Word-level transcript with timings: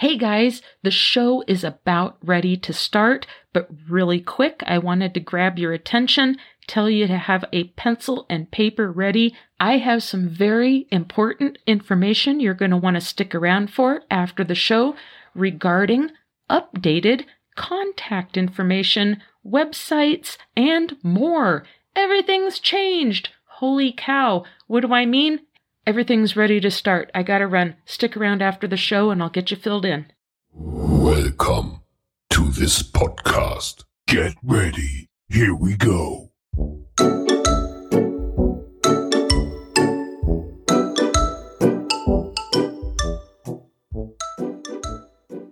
Hey 0.00 0.16
guys, 0.16 0.62
the 0.84 0.92
show 0.92 1.42
is 1.48 1.64
about 1.64 2.18
ready 2.22 2.56
to 2.58 2.72
start, 2.72 3.26
but 3.52 3.68
really 3.88 4.20
quick, 4.20 4.62
I 4.64 4.78
wanted 4.78 5.12
to 5.14 5.18
grab 5.18 5.58
your 5.58 5.72
attention, 5.72 6.36
tell 6.68 6.88
you 6.88 7.08
to 7.08 7.18
have 7.18 7.44
a 7.52 7.64
pencil 7.70 8.24
and 8.30 8.48
paper 8.48 8.92
ready. 8.92 9.34
I 9.58 9.78
have 9.78 10.04
some 10.04 10.28
very 10.28 10.86
important 10.92 11.58
information 11.66 12.38
you're 12.38 12.54
going 12.54 12.70
to 12.70 12.76
want 12.76 12.94
to 12.94 13.00
stick 13.00 13.34
around 13.34 13.72
for 13.72 14.02
after 14.08 14.44
the 14.44 14.54
show 14.54 14.94
regarding 15.34 16.12
updated 16.48 17.24
contact 17.56 18.36
information, 18.36 19.20
websites, 19.44 20.36
and 20.56 20.96
more. 21.02 21.64
Everything's 21.96 22.60
changed. 22.60 23.30
Holy 23.46 23.90
cow. 23.90 24.44
What 24.68 24.82
do 24.82 24.94
I 24.94 25.06
mean? 25.06 25.40
Everything's 25.88 26.36
ready 26.36 26.60
to 26.60 26.70
start. 26.70 27.10
I 27.14 27.22
gotta 27.22 27.46
run. 27.46 27.76
Stick 27.86 28.14
around 28.14 28.42
after 28.42 28.68
the 28.68 28.76
show 28.76 29.08
and 29.08 29.22
I'll 29.22 29.30
get 29.30 29.50
you 29.50 29.56
filled 29.56 29.86
in. 29.86 30.04
Welcome 30.52 31.80
to 32.28 32.50
this 32.50 32.82
podcast. 32.82 33.84
Get 34.06 34.34
ready. 34.42 35.08
Here 35.30 35.54
we 35.54 35.78
go. 35.78 36.30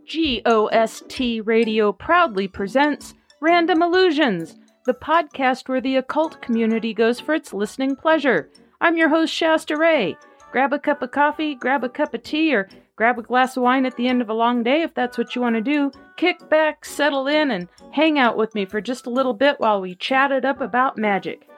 GOST 0.04 1.46
Radio 1.46 1.92
proudly 1.92 2.46
presents 2.46 3.14
Random 3.40 3.80
Illusions, 3.80 4.56
the 4.84 4.92
podcast 4.92 5.70
where 5.70 5.80
the 5.80 5.96
occult 5.96 6.42
community 6.42 6.92
goes 6.92 7.20
for 7.20 7.34
its 7.34 7.54
listening 7.54 7.96
pleasure. 7.96 8.50
I'm 8.78 8.98
your 8.98 9.08
host, 9.08 9.32
Shasta 9.32 9.74
Ray. 9.74 10.18
Grab 10.52 10.72
a 10.72 10.78
cup 10.78 11.00
of 11.00 11.10
coffee, 11.10 11.54
grab 11.54 11.82
a 11.82 11.88
cup 11.88 12.12
of 12.12 12.22
tea, 12.22 12.54
or 12.54 12.68
grab 12.94 13.18
a 13.18 13.22
glass 13.22 13.56
of 13.56 13.62
wine 13.62 13.86
at 13.86 13.96
the 13.96 14.06
end 14.06 14.20
of 14.20 14.28
a 14.28 14.34
long 14.34 14.62
day 14.62 14.82
if 14.82 14.92
that's 14.92 15.16
what 15.16 15.34
you 15.34 15.40
want 15.40 15.56
to 15.56 15.62
do. 15.62 15.90
Kick 16.18 16.50
back, 16.50 16.84
settle 16.84 17.26
in, 17.26 17.50
and 17.50 17.68
hang 17.92 18.18
out 18.18 18.36
with 18.36 18.54
me 18.54 18.66
for 18.66 18.82
just 18.82 19.06
a 19.06 19.10
little 19.10 19.32
bit 19.32 19.58
while 19.58 19.80
we 19.80 19.94
chat 19.94 20.30
it 20.30 20.44
up 20.44 20.60
about 20.60 20.98
magic. 20.98 21.48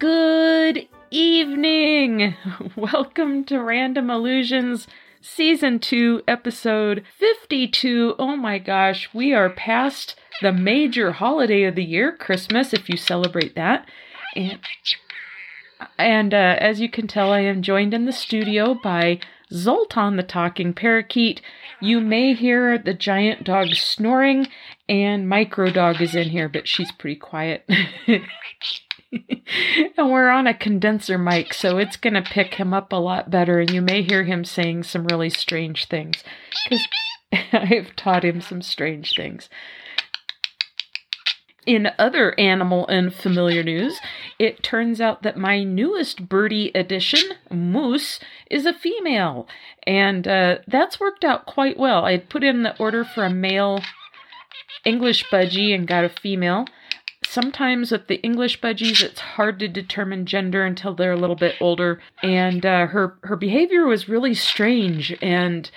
Good 0.00 0.88
evening! 1.12 2.34
Welcome 2.76 3.44
to 3.44 3.62
Random 3.62 4.10
Illusions 4.10 4.88
Season 5.20 5.78
2, 5.78 6.24
Episode 6.26 7.04
52. 7.16 8.16
Oh 8.18 8.36
my 8.36 8.58
gosh, 8.58 9.08
we 9.14 9.32
are 9.32 9.48
past 9.48 10.16
the 10.42 10.52
major 10.52 11.12
holiday 11.12 11.62
of 11.64 11.74
the 11.74 11.84
year, 11.84 12.12
Christmas, 12.14 12.72
if 12.72 12.88
you 12.88 12.96
celebrate 12.96 13.54
that. 13.54 13.88
And, 14.36 14.58
and 15.98 16.34
uh, 16.34 16.56
as 16.58 16.80
you 16.80 16.90
can 16.90 17.06
tell, 17.06 17.32
I 17.32 17.40
am 17.40 17.62
joined 17.62 17.94
in 17.94 18.04
the 18.04 18.12
studio 18.12 18.74
by 18.74 19.20
Zoltan 19.52 20.16
the 20.16 20.22
talking 20.22 20.74
parakeet. 20.74 21.40
You 21.80 22.00
may 22.00 22.34
hear 22.34 22.78
the 22.78 22.94
giant 22.94 23.44
dog 23.44 23.68
snoring, 23.74 24.48
and 24.88 25.28
Micro 25.28 25.70
Dog 25.70 26.00
is 26.00 26.14
in 26.14 26.30
here, 26.30 26.48
but 26.48 26.68
she's 26.68 26.92
pretty 26.92 27.16
quiet. 27.16 27.68
and 29.12 30.10
we're 30.10 30.30
on 30.30 30.46
a 30.46 30.54
condenser 30.54 31.18
mic, 31.18 31.52
so 31.54 31.78
it's 31.78 31.96
going 31.96 32.14
to 32.14 32.22
pick 32.22 32.54
him 32.54 32.72
up 32.72 32.92
a 32.92 32.96
lot 32.96 33.30
better, 33.30 33.60
and 33.60 33.70
you 33.70 33.82
may 33.82 34.02
hear 34.02 34.24
him 34.24 34.44
saying 34.44 34.84
some 34.84 35.06
really 35.06 35.30
strange 35.30 35.86
things 35.86 36.24
because 36.64 36.86
I've 37.52 37.94
taught 37.96 38.24
him 38.24 38.40
some 38.40 38.62
strange 38.62 39.14
things. 39.14 39.48
In 41.64 41.90
other 41.96 42.38
animal 42.40 42.88
and 42.88 43.14
familiar 43.14 43.62
news, 43.62 44.00
it 44.36 44.64
turns 44.64 45.00
out 45.00 45.22
that 45.22 45.36
my 45.36 45.62
newest 45.62 46.28
birdie 46.28 46.72
edition, 46.74 47.20
Moose, 47.50 48.18
is 48.50 48.66
a 48.66 48.74
female, 48.74 49.46
and 49.86 50.26
uh, 50.26 50.58
that's 50.66 50.98
worked 50.98 51.24
out 51.24 51.46
quite 51.46 51.78
well. 51.78 52.04
I 52.04 52.18
put 52.18 52.42
in 52.42 52.64
the 52.64 52.76
order 52.78 53.04
for 53.04 53.24
a 53.24 53.30
male 53.30 53.80
English 54.84 55.24
budgie 55.30 55.72
and 55.72 55.86
got 55.86 56.04
a 56.04 56.08
female. 56.08 56.66
Sometimes 57.24 57.92
with 57.92 58.08
the 58.08 58.20
English 58.22 58.60
budgies, 58.60 59.00
it's 59.00 59.20
hard 59.20 59.60
to 59.60 59.68
determine 59.68 60.26
gender 60.26 60.64
until 60.64 60.94
they're 60.94 61.12
a 61.12 61.16
little 61.16 61.36
bit 61.36 61.54
older, 61.60 62.00
and 62.24 62.66
uh, 62.66 62.86
her 62.88 63.16
her 63.22 63.36
behavior 63.36 63.86
was 63.86 64.08
really 64.08 64.34
strange 64.34 65.16
and 65.22 65.70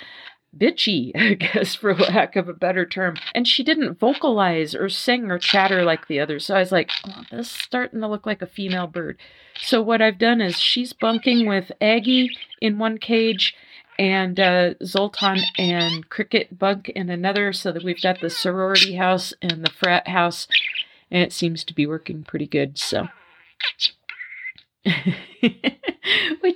bitchy, 0.57 1.11
I 1.15 1.33
guess, 1.33 1.75
for 1.75 1.93
lack 1.93 2.35
of 2.35 2.49
a 2.49 2.53
better 2.53 2.85
term. 2.85 3.15
And 3.33 3.47
she 3.47 3.63
didn't 3.63 3.99
vocalize 3.99 4.75
or 4.75 4.89
sing 4.89 5.31
or 5.31 5.39
chatter 5.39 5.83
like 5.83 6.07
the 6.07 6.19
others. 6.19 6.45
So 6.45 6.55
I 6.55 6.59
was 6.59 6.71
like, 6.71 6.91
oh, 7.07 7.23
this 7.31 7.47
is 7.47 7.51
starting 7.51 8.01
to 8.01 8.07
look 8.07 8.25
like 8.25 8.41
a 8.41 8.47
female 8.47 8.87
bird. 8.87 9.17
So 9.59 9.81
what 9.81 10.01
I've 10.01 10.19
done 10.19 10.41
is 10.41 10.59
she's 10.59 10.93
bunking 10.93 11.47
with 11.47 11.71
Aggie 11.79 12.35
in 12.61 12.77
one 12.77 12.97
cage 12.97 13.55
and 13.97 14.39
uh, 14.39 14.73
Zoltan 14.83 15.39
and 15.57 16.09
Cricket 16.09 16.57
bunk 16.57 16.89
in 16.89 17.09
another 17.09 17.53
so 17.53 17.71
that 17.71 17.83
we've 17.83 18.01
got 18.01 18.19
the 18.19 18.29
sorority 18.29 18.95
house 18.95 19.33
and 19.41 19.63
the 19.63 19.71
frat 19.71 20.07
house. 20.07 20.47
And 21.09 21.23
it 21.23 21.31
seems 21.31 21.63
to 21.65 21.73
be 21.73 21.85
working 21.85 22.23
pretty 22.23 22.47
good. 22.47 22.77
So. 22.77 23.07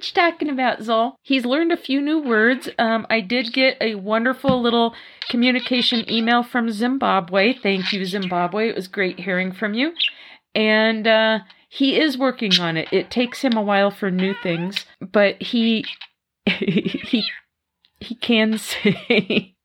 you 0.06 0.14
talking 0.14 0.50
about, 0.50 0.80
Zol? 0.80 1.14
He's 1.22 1.46
learned 1.46 1.72
a 1.72 1.78
few 1.78 2.02
new 2.02 2.20
words. 2.20 2.70
Um, 2.78 3.06
I 3.10 3.22
did 3.22 3.54
get 3.54 3.78
a 3.82 3.96
wonderful 3.96 4.62
little 4.62 4.96
communication 5.30 6.10
email 6.10 6.44
from 6.44 6.72
Zimbabwe. 6.72 7.54
Thank 7.54 7.92
you, 7.92 8.06
Zimbabwe. 8.06 8.70
It 8.70 8.76
was 8.76 8.88
great 8.88 9.20
hearing 9.20 9.52
from 9.52 9.74
you. 9.74 9.94
And 10.56 11.08
uh, 11.08 11.40
he 11.70 12.00
is 12.00 12.18
working 12.18 12.60
on 12.60 12.78
it. 12.78 12.88
It 12.92 13.12
takes 13.12 13.42
him 13.42 13.54
a 13.54 13.62
while 13.62 13.92
for 13.92 14.10
new 14.10 14.34
things, 14.42 14.86
but 15.00 15.42
he 15.42 15.86
he 16.46 17.24
he 18.00 18.16
can 18.16 18.58
say 18.58 19.56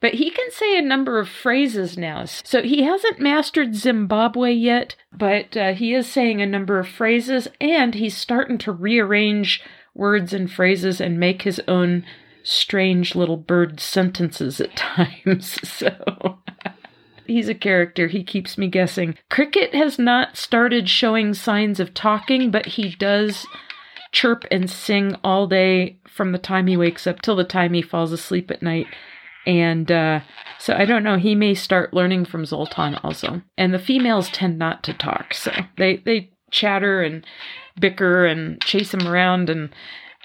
But 0.00 0.14
he 0.14 0.30
can 0.30 0.50
say 0.50 0.78
a 0.78 0.82
number 0.82 1.18
of 1.18 1.28
phrases 1.28 1.98
now. 1.98 2.24
So 2.24 2.62
he 2.62 2.82
hasn't 2.82 3.18
mastered 3.18 3.74
Zimbabwe 3.74 4.52
yet, 4.52 4.94
but 5.12 5.56
uh, 5.56 5.74
he 5.74 5.92
is 5.92 6.06
saying 6.06 6.40
a 6.40 6.46
number 6.46 6.78
of 6.78 6.88
phrases 6.88 7.48
and 7.60 7.94
he's 7.94 8.16
starting 8.16 8.58
to 8.58 8.72
rearrange 8.72 9.60
words 9.94 10.32
and 10.32 10.50
phrases 10.50 11.00
and 11.00 11.18
make 11.18 11.42
his 11.42 11.60
own 11.66 12.04
strange 12.44 13.16
little 13.16 13.36
bird 13.36 13.80
sentences 13.80 14.60
at 14.60 14.76
times. 14.76 15.58
So. 15.68 16.38
he's 17.26 17.48
a 17.48 17.54
character. 17.54 18.06
He 18.06 18.24
keeps 18.24 18.58
me 18.58 18.68
guessing. 18.68 19.16
Cricket 19.30 19.74
has 19.74 19.98
not 19.98 20.36
started 20.36 20.88
showing 20.88 21.34
signs 21.34 21.80
of 21.80 21.94
talking, 21.94 22.50
but 22.50 22.66
he 22.66 22.90
does 22.90 23.46
chirp 24.12 24.44
and 24.50 24.70
sing 24.70 25.16
all 25.22 25.46
day 25.46 25.98
from 26.06 26.32
the 26.32 26.38
time 26.38 26.66
he 26.66 26.76
wakes 26.76 27.06
up 27.06 27.20
till 27.20 27.36
the 27.36 27.44
time 27.44 27.74
he 27.74 27.82
falls 27.82 28.12
asleep 28.12 28.50
at 28.50 28.62
night. 28.62 28.86
And 29.46 29.90
uh, 29.90 30.20
so 30.58 30.74
I 30.74 30.84
don't 30.84 31.04
know. 31.04 31.16
He 31.16 31.34
may 31.34 31.54
start 31.54 31.94
learning 31.94 32.26
from 32.26 32.44
Zoltan 32.44 32.96
also. 32.96 33.42
And 33.56 33.72
the 33.72 33.78
females 33.78 34.30
tend 34.30 34.58
not 34.58 34.82
to 34.84 34.92
talk, 34.92 35.34
so 35.34 35.52
they 35.76 35.96
they 35.98 36.30
chatter 36.50 37.02
and 37.02 37.24
bicker 37.80 38.26
and 38.26 38.60
chase 38.62 38.92
him 38.92 39.06
around 39.06 39.50
and 39.50 39.74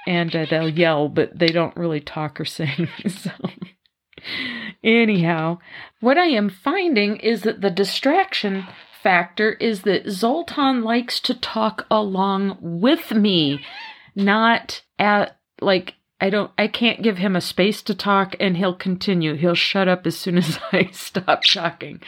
and 0.06 0.35
uh, 0.35 0.46
they'll 0.50 0.69
yell, 0.69 1.07
but 1.07 1.38
they 1.38 1.47
don't 1.47 1.78
really 1.78 2.01
talk 2.01 2.40
or 2.40 2.46
sing. 2.46 2.88
so. 3.07 3.31
Anyhow, 4.84 5.59
what 6.00 6.18
I 6.18 6.25
am 6.25 6.50
finding 6.50 7.18
is 7.18 7.44
that 7.44 7.62
the 7.62 7.69
distraction 7.69 8.66
factor 9.01 9.53
is 9.53 9.81
that 9.81 10.09
Zoltan 10.09 10.84
likes 10.84 11.19
to 11.22 11.34
talk 11.34 11.85
along 11.91 12.57
with 12.62 13.12
me, 13.12 13.63
not 14.16 14.81
at 14.97 15.38
like 15.62 15.95
I 16.23 16.29
don't 16.29 16.51
I 16.57 16.69
can't 16.69 17.01
give 17.03 17.17
him 17.17 17.35
a 17.35 17.41
space 17.41 17.81
to 17.81 17.94
talk 17.94 18.38
and 18.39 18.56
he'll 18.56 18.73
continue. 18.73 19.35
He'll 19.35 19.56
shut 19.56 19.89
up 19.89 20.07
as 20.07 20.17
soon 20.17 20.38
as 20.44 20.57
I 20.72 20.89
stop 20.94 21.44
talking. 21.44 22.01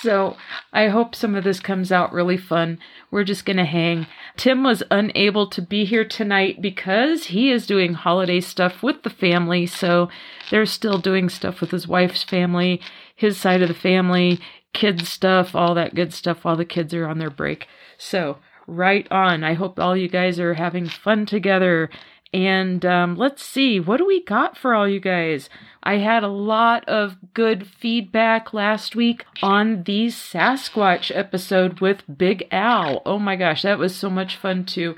So, 0.00 0.36
I 0.72 0.86
hope 0.86 1.16
some 1.16 1.34
of 1.34 1.42
this 1.42 1.58
comes 1.58 1.90
out 1.90 2.12
really 2.12 2.36
fun. 2.36 2.78
We're 3.10 3.24
just 3.24 3.44
going 3.44 3.56
to 3.56 3.64
hang. 3.64 4.06
Tim 4.36 4.62
was 4.62 4.84
unable 4.92 5.48
to 5.48 5.60
be 5.60 5.84
here 5.84 6.04
tonight 6.04 6.62
because 6.62 7.24
he 7.24 7.50
is 7.50 7.66
doing 7.66 7.94
holiday 7.94 8.40
stuff 8.40 8.80
with 8.80 9.02
the 9.02 9.10
family. 9.10 9.66
So, 9.66 10.08
they're 10.52 10.64
still 10.64 10.98
doing 10.98 11.28
stuff 11.28 11.60
with 11.60 11.72
his 11.72 11.88
wife's 11.88 12.22
family, 12.22 12.80
his 13.16 13.40
side 13.40 13.60
of 13.60 13.66
the 13.66 13.74
family, 13.74 14.38
kids 14.72 15.08
stuff, 15.08 15.56
all 15.56 15.74
that 15.74 15.96
good 15.96 16.14
stuff 16.14 16.44
while 16.44 16.56
the 16.56 16.64
kids 16.64 16.94
are 16.94 17.08
on 17.08 17.18
their 17.18 17.28
break. 17.28 17.66
So, 17.96 18.38
right 18.68 19.10
on. 19.10 19.42
I 19.42 19.54
hope 19.54 19.80
all 19.80 19.96
you 19.96 20.08
guys 20.08 20.38
are 20.38 20.54
having 20.54 20.88
fun 20.88 21.26
together 21.26 21.90
and 22.32 22.84
um, 22.84 23.16
let's 23.16 23.44
see, 23.44 23.80
what 23.80 23.96
do 23.96 24.06
we 24.06 24.22
got 24.22 24.56
for 24.56 24.74
all 24.74 24.88
you 24.88 25.00
guys? 25.00 25.48
I 25.82 25.98
had 25.98 26.22
a 26.22 26.28
lot 26.28 26.86
of 26.88 27.16
good 27.32 27.66
feedback 27.66 28.52
last 28.52 28.94
week 28.94 29.24
on 29.42 29.84
the 29.84 30.08
Sasquatch 30.08 31.10
episode 31.16 31.80
with 31.80 32.02
Big 32.18 32.46
Al. 32.50 33.00
Oh 33.06 33.18
my 33.18 33.36
gosh, 33.36 33.62
that 33.62 33.78
was 33.78 33.96
so 33.96 34.10
much 34.10 34.36
fun 34.36 34.64
too. 34.64 34.96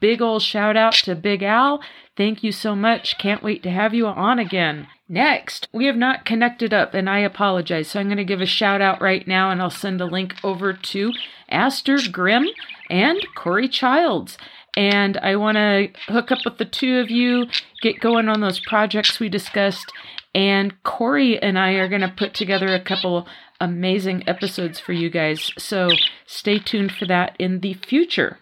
Big 0.00 0.22
ol' 0.22 0.38
shout 0.38 0.76
out 0.76 0.94
to 0.94 1.14
Big 1.14 1.42
Al. 1.42 1.82
Thank 2.16 2.42
you 2.42 2.52
so 2.52 2.76
much. 2.76 3.18
Can't 3.18 3.42
wait 3.42 3.62
to 3.64 3.70
have 3.70 3.92
you 3.92 4.06
on 4.06 4.38
again. 4.38 4.86
Next, 5.08 5.68
we 5.72 5.86
have 5.86 5.96
not 5.96 6.24
connected 6.24 6.72
up, 6.72 6.94
and 6.94 7.10
I 7.10 7.18
apologize. 7.18 7.88
So 7.88 7.98
I'm 7.98 8.06
going 8.06 8.18
to 8.18 8.24
give 8.24 8.40
a 8.40 8.46
shout 8.46 8.80
out 8.80 9.02
right 9.02 9.26
now, 9.26 9.50
and 9.50 9.60
I'll 9.60 9.68
send 9.68 10.00
a 10.00 10.06
link 10.06 10.36
over 10.44 10.72
to 10.72 11.12
Aster 11.48 11.98
Grimm 12.12 12.46
and 12.88 13.26
Corey 13.34 13.68
Childs. 13.68 14.38
And 14.76 15.16
I 15.18 15.36
want 15.36 15.56
to 15.56 15.88
hook 16.06 16.30
up 16.30 16.38
with 16.44 16.58
the 16.58 16.64
two 16.64 16.98
of 16.98 17.10
you, 17.10 17.46
get 17.82 18.00
going 18.00 18.28
on 18.28 18.40
those 18.40 18.60
projects 18.60 19.20
we 19.20 19.28
discussed. 19.28 19.92
And 20.34 20.80
Corey 20.82 21.40
and 21.42 21.58
I 21.58 21.72
are 21.72 21.88
going 21.88 22.00
to 22.02 22.08
put 22.08 22.34
together 22.34 22.68
a 22.68 22.80
couple 22.80 23.26
amazing 23.60 24.28
episodes 24.28 24.78
for 24.78 24.92
you 24.92 25.10
guys. 25.10 25.52
So 25.58 25.90
stay 26.26 26.58
tuned 26.58 26.92
for 26.92 27.06
that 27.06 27.36
in 27.38 27.60
the 27.60 27.74
future. 27.74 28.38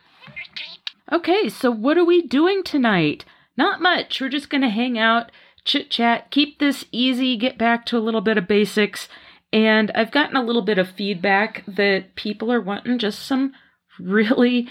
Okay, 1.10 1.48
so 1.48 1.70
what 1.70 1.96
are 1.96 2.04
we 2.04 2.22
doing 2.22 2.62
tonight? 2.62 3.25
Not 3.56 3.80
much. 3.80 4.20
We're 4.20 4.28
just 4.28 4.50
going 4.50 4.62
to 4.62 4.69
hang 4.69 4.98
out 4.98 5.32
chit 5.64 5.90
chat, 5.90 6.30
keep 6.30 6.58
this 6.58 6.86
easy, 6.92 7.36
get 7.36 7.58
back 7.58 7.84
to 7.86 7.98
a 7.98 8.00
little 8.00 8.22
bit 8.22 8.38
of 8.38 8.48
basics. 8.48 9.08
And 9.52 9.90
I've 9.94 10.10
gotten 10.10 10.36
a 10.36 10.42
little 10.42 10.62
bit 10.62 10.78
of 10.78 10.90
feedback 10.90 11.64
that 11.66 12.14
people 12.14 12.50
are 12.52 12.60
wanting 12.60 12.98
just 12.98 13.20
some 13.20 13.52
really 13.98 14.69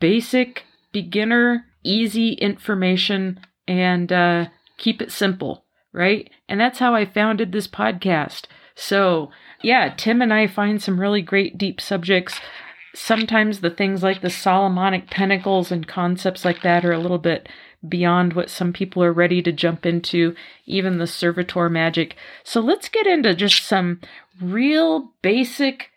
basic, 0.00 0.64
beginner, 0.92 1.66
easy 1.82 2.32
information 2.32 3.40
and 3.66 4.12
uh, 4.12 4.46
keep 4.78 5.02
it 5.02 5.12
simple, 5.12 5.64
right? 5.92 6.30
And 6.48 6.60
that's 6.60 6.78
how 6.78 6.94
I 6.94 7.04
founded 7.04 7.52
this 7.52 7.68
podcast. 7.68 8.46
So, 8.74 9.30
yeah, 9.62 9.92
Tim 9.96 10.22
and 10.22 10.32
I 10.32 10.46
find 10.46 10.80
some 10.82 11.00
really 11.00 11.22
great 11.22 11.58
deep 11.58 11.80
subjects. 11.80 12.40
Sometimes 12.94 13.60
the 13.60 13.70
things 13.70 14.02
like 14.02 14.22
the 14.22 14.30
Solomonic 14.30 15.10
Pentacles 15.10 15.70
and 15.70 15.86
concepts 15.86 16.44
like 16.44 16.62
that 16.62 16.84
are 16.84 16.92
a 16.92 16.98
little 16.98 17.18
bit 17.18 17.48
beyond 17.86 18.32
what 18.32 18.50
some 18.50 18.72
people 18.72 19.02
are 19.04 19.12
ready 19.12 19.42
to 19.42 19.52
jump 19.52 19.86
into, 19.86 20.34
even 20.66 20.98
the 20.98 21.06
servitor 21.06 21.68
magic. 21.68 22.16
So 22.42 22.60
let's 22.60 22.88
get 22.88 23.06
into 23.06 23.34
just 23.34 23.64
some 23.64 24.00
real 24.40 25.12
basic 25.22 25.90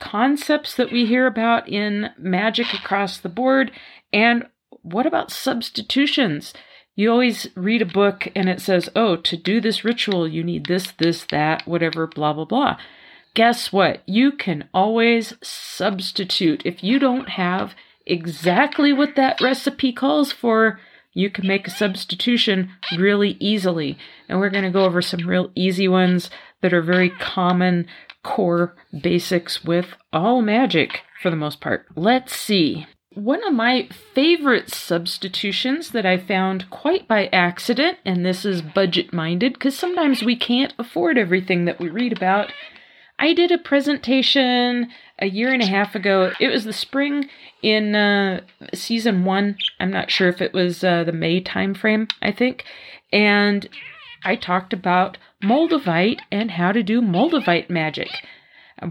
concepts 0.00 0.74
that 0.76 0.92
we 0.92 1.06
hear 1.06 1.26
about 1.26 1.68
in 1.68 2.10
magic 2.18 2.72
across 2.72 3.18
the 3.18 3.28
board. 3.28 3.70
And 4.12 4.46
what 4.82 5.06
about 5.06 5.30
substitutions? 5.30 6.52
You 6.94 7.10
always 7.12 7.48
read 7.54 7.82
a 7.82 7.86
book 7.86 8.28
and 8.34 8.48
it 8.48 8.60
says, 8.60 8.88
oh, 8.96 9.16
to 9.16 9.36
do 9.36 9.60
this 9.60 9.84
ritual, 9.84 10.26
you 10.26 10.42
need 10.42 10.66
this, 10.66 10.92
this, 10.98 11.24
that, 11.30 11.66
whatever, 11.66 12.06
blah, 12.06 12.32
blah, 12.32 12.44
blah. 12.44 12.76
Guess 13.34 13.72
what? 13.72 14.02
You 14.06 14.32
can 14.32 14.68
always 14.74 15.34
substitute. 15.42 16.62
If 16.64 16.82
you 16.82 16.98
don't 16.98 17.28
have 17.30 17.74
exactly 18.04 18.92
what 18.92 19.14
that 19.14 19.40
recipe 19.40 19.92
calls 19.92 20.32
for, 20.32 20.80
you 21.12 21.30
can 21.30 21.46
make 21.46 21.68
a 21.68 21.70
substitution 21.70 22.70
really 22.96 23.36
easily. 23.38 23.96
And 24.28 24.40
we're 24.40 24.50
going 24.50 24.64
to 24.64 24.70
go 24.70 24.84
over 24.84 25.02
some 25.02 25.26
real 25.26 25.52
easy 25.54 25.86
ones 25.86 26.30
that 26.62 26.72
are 26.72 26.82
very 26.82 27.10
common 27.10 27.86
core 28.24 28.74
basics 29.00 29.64
with 29.64 29.94
all 30.12 30.42
magic 30.42 31.02
for 31.22 31.30
the 31.30 31.36
most 31.36 31.60
part. 31.60 31.86
Let's 31.94 32.34
see. 32.34 32.86
One 33.18 33.44
of 33.44 33.52
my 33.52 33.88
favorite 34.14 34.70
substitutions 34.70 35.90
that 35.90 36.06
I 36.06 36.18
found 36.18 36.70
quite 36.70 37.08
by 37.08 37.26
accident, 37.32 37.98
and 38.04 38.24
this 38.24 38.44
is 38.44 38.62
budget 38.62 39.12
minded 39.12 39.54
because 39.54 39.76
sometimes 39.76 40.22
we 40.22 40.36
can't 40.36 40.72
afford 40.78 41.18
everything 41.18 41.64
that 41.64 41.80
we 41.80 41.88
read 41.88 42.12
about. 42.12 42.52
I 43.18 43.34
did 43.34 43.50
a 43.50 43.58
presentation 43.58 44.92
a 45.18 45.26
year 45.26 45.52
and 45.52 45.60
a 45.60 45.66
half 45.66 45.96
ago. 45.96 46.30
It 46.38 46.46
was 46.46 46.62
the 46.62 46.72
spring 46.72 47.28
in 47.60 47.96
uh, 47.96 48.42
season 48.72 49.24
one. 49.24 49.56
I'm 49.80 49.90
not 49.90 50.12
sure 50.12 50.28
if 50.28 50.40
it 50.40 50.52
was 50.52 50.84
uh, 50.84 51.02
the 51.02 51.10
May 51.10 51.42
timeframe, 51.42 52.08
I 52.22 52.30
think. 52.30 52.62
And 53.12 53.68
I 54.24 54.36
talked 54.36 54.72
about 54.72 55.18
Moldavite 55.42 56.20
and 56.30 56.52
how 56.52 56.70
to 56.70 56.84
do 56.84 57.02
Moldavite 57.02 57.68
magic. 57.68 58.10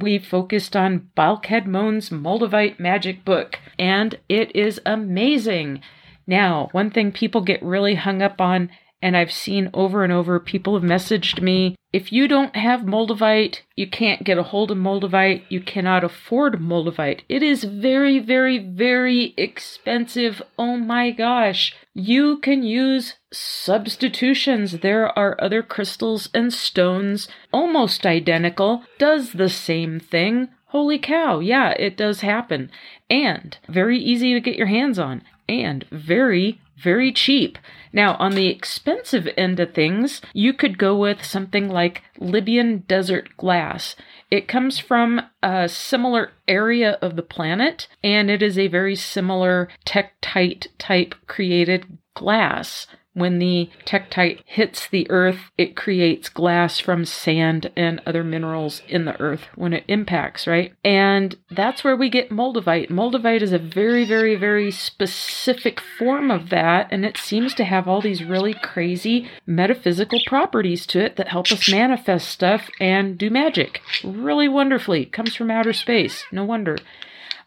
We 0.01 0.19
focused 0.19 0.75
on 0.75 1.11
Baal 1.15 1.39
Kadmon's 1.39 2.09
Moldavite 2.09 2.77
magic 2.77 3.23
book, 3.23 3.57
and 3.79 4.17
it 4.29 4.55
is 4.55 4.79
amazing. 4.85 5.81
Now, 6.25 6.69
one 6.71 6.91
thing 6.91 7.11
people 7.11 7.41
get 7.41 7.63
really 7.63 7.95
hung 7.95 8.21
up 8.21 8.41
on 8.41 8.69
and 9.01 9.15
I've 9.15 9.31
seen 9.31 9.69
over 9.73 10.03
and 10.03 10.11
over 10.11 10.39
people 10.39 10.73
have 10.73 10.83
messaged 10.83 11.41
me 11.41 11.77
if 11.93 12.11
you 12.11 12.27
don't 12.27 12.55
have 12.55 12.81
Moldavite, 12.81 13.61
you 13.75 13.87
can't 13.87 14.23
get 14.23 14.37
a 14.37 14.43
hold 14.43 14.71
of 14.71 14.77
Moldavite, 14.77 15.43
you 15.49 15.61
cannot 15.61 16.03
afford 16.03 16.59
Moldavite. 16.59 17.21
It 17.29 17.41
is 17.41 17.63
very, 17.63 18.19
very, 18.19 18.57
very 18.59 19.33
expensive. 19.37 20.41
Oh 20.59 20.75
my 20.77 21.11
gosh. 21.11 21.73
You 21.93 22.39
can 22.39 22.61
use 22.61 23.15
substitutions. 23.31 24.79
There 24.79 25.17
are 25.17 25.39
other 25.39 25.63
crystals 25.63 26.29
and 26.33 26.53
stones 26.53 27.29
almost 27.53 28.05
identical, 28.05 28.83
does 28.99 29.33
the 29.33 29.49
same 29.49 29.99
thing. 29.99 30.49
Holy 30.67 30.99
cow, 30.99 31.39
yeah, 31.39 31.69
it 31.79 31.95
does 31.95 32.19
happen. 32.19 32.69
And 33.09 33.57
very 33.69 33.97
easy 33.97 34.33
to 34.33 34.39
get 34.39 34.57
your 34.57 34.67
hands 34.67 34.99
on, 34.99 35.23
and 35.47 35.85
very, 35.91 36.59
very 36.77 37.11
cheap. 37.11 37.57
Now, 37.93 38.15
on 38.15 38.33
the 38.33 38.47
expensive 38.47 39.29
end 39.37 39.59
of 39.59 39.73
things, 39.73 40.21
you 40.33 40.53
could 40.53 40.77
go 40.77 40.95
with 40.95 41.23
something 41.23 41.69
like 41.69 42.03
Libyan 42.19 42.83
desert 42.87 43.29
glass. 43.37 43.95
It 44.29 44.47
comes 44.47 44.77
from 44.77 45.21
a 45.41 45.69
similar 45.69 46.31
area 46.47 46.97
of 47.01 47.15
the 47.15 47.23
planet, 47.23 47.87
and 48.03 48.29
it 48.29 48.43
is 48.43 48.59
a 48.59 48.67
very 48.67 48.95
similar 48.95 49.69
tektite 49.85 50.67
type 50.77 51.15
created 51.27 51.97
glass. 52.13 52.87
When 53.17 53.39
the 53.39 53.71
tektite 53.83 54.41
hits 54.45 54.87
the 54.87 55.09
earth, 55.09 55.49
it 55.57 55.75
creates 55.75 56.29
glass 56.29 56.77
from 56.79 57.03
sand 57.03 57.71
and 57.75 57.99
other 58.05 58.23
minerals 58.23 58.83
in 58.87 59.05
the 59.05 59.19
earth 59.19 59.47
when 59.55 59.73
it 59.73 59.85
impacts, 59.87 60.45
right? 60.45 60.71
And 60.85 61.35
that's 61.49 61.83
where 61.83 61.95
we 61.95 62.11
get 62.11 62.29
moldavite. 62.29 62.91
Moldavite 62.91 63.41
is 63.41 63.51
a 63.51 63.57
very, 63.57 64.05
very, 64.05 64.35
very 64.35 64.69
specific 64.69 65.81
form 65.97 66.29
of 66.29 66.49
that, 66.51 66.89
and 66.91 67.03
it 67.03 67.17
seems 67.17 67.55
to 67.55 67.63
have 67.63 67.87
all 67.87 68.01
these 68.01 68.23
really 68.23 68.53
crazy 68.53 69.27
metaphysical 69.47 70.19
properties 70.27 70.85
to 70.85 71.03
it 71.03 71.15
that 71.15 71.29
help 71.29 71.51
us 71.51 71.71
manifest 71.71 72.29
stuff 72.29 72.69
and 72.79 73.17
do 73.17 73.31
magic 73.31 73.81
really 74.03 74.47
wonderfully. 74.47 75.05
Comes 75.05 75.35
from 75.35 75.49
outer 75.49 75.73
space. 75.73 76.23
No 76.31 76.43
wonder. 76.43 76.77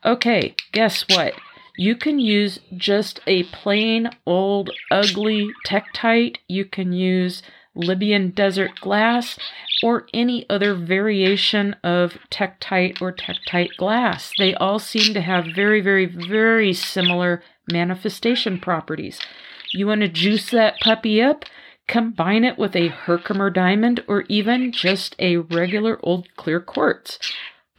Okay, 0.05 0.57
guess 0.73 1.05
what? 1.11 1.35
You 1.81 1.97
can 1.97 2.19
use 2.19 2.59
just 2.77 3.21
a 3.27 3.45
plain 3.45 4.11
old 4.27 4.69
ugly 4.91 5.49
tektite. 5.67 6.37
You 6.47 6.67
can 6.67 6.93
use 6.93 7.43
Libyan 7.75 8.33
desert 8.33 8.79
glass 8.83 9.39
or 9.83 10.07
any 10.13 10.45
other 10.51 10.75
variation 10.75 11.75
of 11.83 12.19
tektite 12.31 13.01
or 13.01 13.15
tektite 13.15 13.79
glass. 13.79 14.31
They 14.37 14.53
all 14.57 14.79
seem 14.79 15.15
to 15.15 15.23
have 15.23 15.55
very, 15.55 15.81
very, 15.81 16.05
very 16.05 16.75
similar 16.75 17.43
manifestation 17.73 18.61
properties. 18.61 19.19
You 19.73 19.87
want 19.87 20.03
to 20.03 20.09
juice 20.09 20.51
that 20.51 20.81
puppy 20.83 21.23
up? 21.23 21.47
Combine 21.89 22.45
it 22.45 22.59
with 22.59 22.77
a 22.77 22.89
Herkimer 22.89 23.49
diamond 23.49 24.05
or 24.07 24.25
even 24.29 24.71
just 24.71 25.17
a 25.19 25.39
regular 25.39 25.99
old 26.03 26.29
clear 26.37 26.61
quartz. 26.61 27.19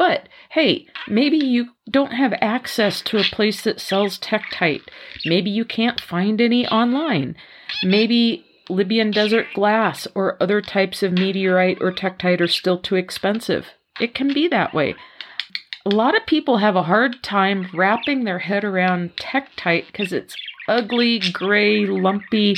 But 0.01 0.29
hey, 0.49 0.87
maybe 1.07 1.37
you 1.37 1.73
don't 1.87 2.13
have 2.13 2.33
access 2.41 3.03
to 3.03 3.19
a 3.19 3.23
place 3.23 3.61
that 3.61 3.79
sells 3.79 4.17
tektite. 4.17 4.81
Maybe 5.27 5.51
you 5.51 5.63
can't 5.63 6.01
find 6.01 6.41
any 6.41 6.67
online. 6.67 7.35
Maybe 7.83 8.43
Libyan 8.67 9.11
desert 9.11 9.45
glass 9.53 10.07
or 10.15 10.41
other 10.41 10.59
types 10.59 11.03
of 11.03 11.11
meteorite 11.11 11.77
or 11.81 11.91
tektite 11.91 12.41
are 12.41 12.47
still 12.47 12.79
too 12.79 12.95
expensive. 12.95 13.67
It 13.99 14.15
can 14.15 14.33
be 14.33 14.47
that 14.47 14.73
way. 14.73 14.95
A 15.85 15.89
lot 15.89 16.17
of 16.17 16.25
people 16.25 16.57
have 16.57 16.75
a 16.75 16.89
hard 16.89 17.21
time 17.21 17.67
wrapping 17.71 18.23
their 18.23 18.39
head 18.39 18.63
around 18.63 19.15
tektite 19.17 19.85
because 19.85 20.11
it's 20.11 20.35
ugly, 20.67 21.19
gray, 21.31 21.85
lumpy, 21.85 22.55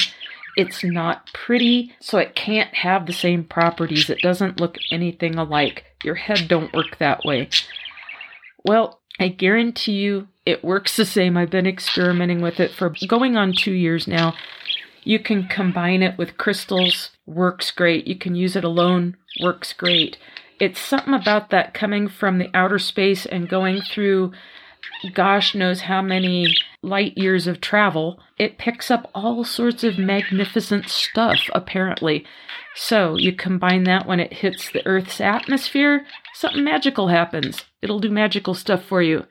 it's 0.56 0.82
not 0.82 1.28
pretty, 1.34 1.94
so 2.00 2.20
it 2.20 2.36
can't 2.36 2.74
have 2.74 3.06
the 3.06 3.12
same 3.12 3.44
properties. 3.44 4.10
It 4.10 4.20
doesn't 4.20 4.62
look 4.62 4.78
anything 4.92 5.36
alike. 5.36 5.84
Your 6.04 6.16
head 6.16 6.48
don't 6.48 6.74
work 6.74 6.98
that 7.00 7.24
way. 7.26 7.50
Well, 8.66 9.02
I 9.20 9.28
guarantee 9.28 9.94
you 9.94 10.28
it 10.46 10.64
works 10.64 10.98
the 10.98 11.06
same. 11.06 11.38
I've 11.38 11.50
been 11.50 11.68
experimenting 11.68 12.42
with 12.42 12.60
it 12.60 12.72
for 12.72 12.94
going 13.08 13.38
on 13.38 13.54
two 13.54 13.72
years 13.74 14.08
now. 14.08 14.36
You 15.04 15.20
can 15.20 15.48
combine 15.48 16.02
it 16.02 16.18
with 16.18 16.38
crystals, 16.38 17.12
works 17.26 17.72
great. 17.72 18.08
You 18.08 18.16
can 18.16 18.36
use 18.36 18.56
it 18.56 18.64
alone, 18.64 19.18
works 19.42 19.74
great. 19.74 20.18
It's 20.60 20.80
something 20.80 21.14
about 21.14 21.50
that 21.50 21.74
coming 21.74 22.08
from 22.08 22.38
the 22.38 22.50
outer 22.54 22.80
space 22.80 23.26
and 23.26 23.50
going 23.50 23.82
through 23.82 24.32
gosh 25.14 25.56
knows 25.56 25.82
how 25.82 26.02
many 26.02 26.56
light 26.82 27.18
years 27.18 27.48
of 27.48 27.62
travel, 27.62 28.20
it 28.38 28.58
picks 28.58 28.92
up 28.92 29.10
all 29.14 29.44
sorts 29.44 29.84
of 29.84 29.98
magnificent 29.98 30.90
stuff, 30.90 31.50
apparently. 31.54 32.26
So 32.76 33.18
you 33.18 33.34
combine 33.34 33.84
that 33.84 34.06
when 34.06 34.20
it 34.20 34.34
hits 34.34 34.72
the 34.72 34.86
Earth's 34.86 35.22
atmosphere, 35.22 36.06
something 36.34 36.64
magical 36.64 37.08
happens. 37.10 37.66
It'll 37.82 38.00
do 38.00 38.10
magical 38.10 38.54
stuff 38.54 38.84
for 38.84 39.02
you. 39.02 39.26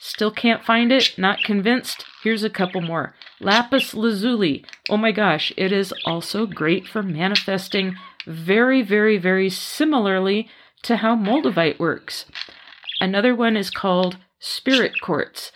Still 0.00 0.30
can't 0.30 0.64
find 0.64 0.90
it? 0.92 1.18
Not 1.18 1.42
convinced? 1.44 2.06
Here's 2.22 2.44
a 2.44 2.50
couple 2.50 2.80
more. 2.80 3.14
Lapis 3.38 3.94
lazuli. 3.94 4.64
Oh 4.88 4.96
my 4.96 5.12
gosh, 5.12 5.52
it 5.56 5.72
is 5.72 5.92
also 6.04 6.46
great 6.46 6.86
for 6.86 7.02
manifesting 7.02 7.96
very, 8.26 8.82
very, 8.82 9.18
very 9.18 9.50
similarly 9.50 10.48
to 10.82 10.96
how 10.96 11.16
Moldavite 11.16 11.78
works. 11.78 12.26
Another 13.00 13.34
one 13.34 13.56
is 13.56 13.70
called 13.70 14.18
spirit 14.40 15.00
quartz. 15.00 15.52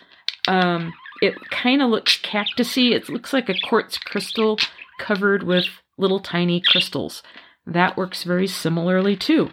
Um, 0.47 0.93
it 1.21 1.35
kind 1.50 1.83
of 1.83 1.91
looks 1.91 2.21
cactusy. 2.21 2.93
It 2.93 3.09
looks 3.09 3.33
like 3.33 3.49
a 3.49 3.61
quartz 3.69 3.99
crystal 3.99 4.59
covered 4.99 5.43
with 5.43 5.67
little 5.97 6.21
tiny 6.21 6.61
crystals. 6.61 7.23
That 7.67 7.97
works 7.97 8.23
very 8.23 8.47
similarly 8.47 9.17
too. 9.17 9.50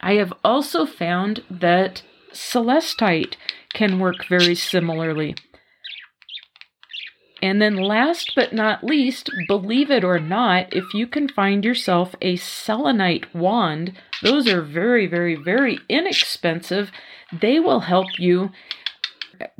I 0.00 0.14
have 0.14 0.32
also 0.44 0.84
found 0.84 1.42
that 1.50 2.02
celestite 2.32 3.34
can 3.72 3.98
work 3.98 4.28
very 4.28 4.54
similarly. 4.54 5.34
And 7.46 7.62
then, 7.62 7.76
last 7.76 8.32
but 8.34 8.52
not 8.52 8.82
least, 8.82 9.30
believe 9.46 9.88
it 9.88 10.02
or 10.02 10.18
not, 10.18 10.74
if 10.74 10.92
you 10.92 11.06
can 11.06 11.28
find 11.28 11.64
yourself 11.64 12.16
a 12.20 12.34
selenite 12.34 13.32
wand, 13.32 13.92
those 14.20 14.48
are 14.48 14.60
very, 14.60 15.06
very, 15.06 15.36
very 15.36 15.78
inexpensive. 15.88 16.90
They 17.32 17.60
will 17.60 17.80
help 17.80 18.18
you 18.18 18.50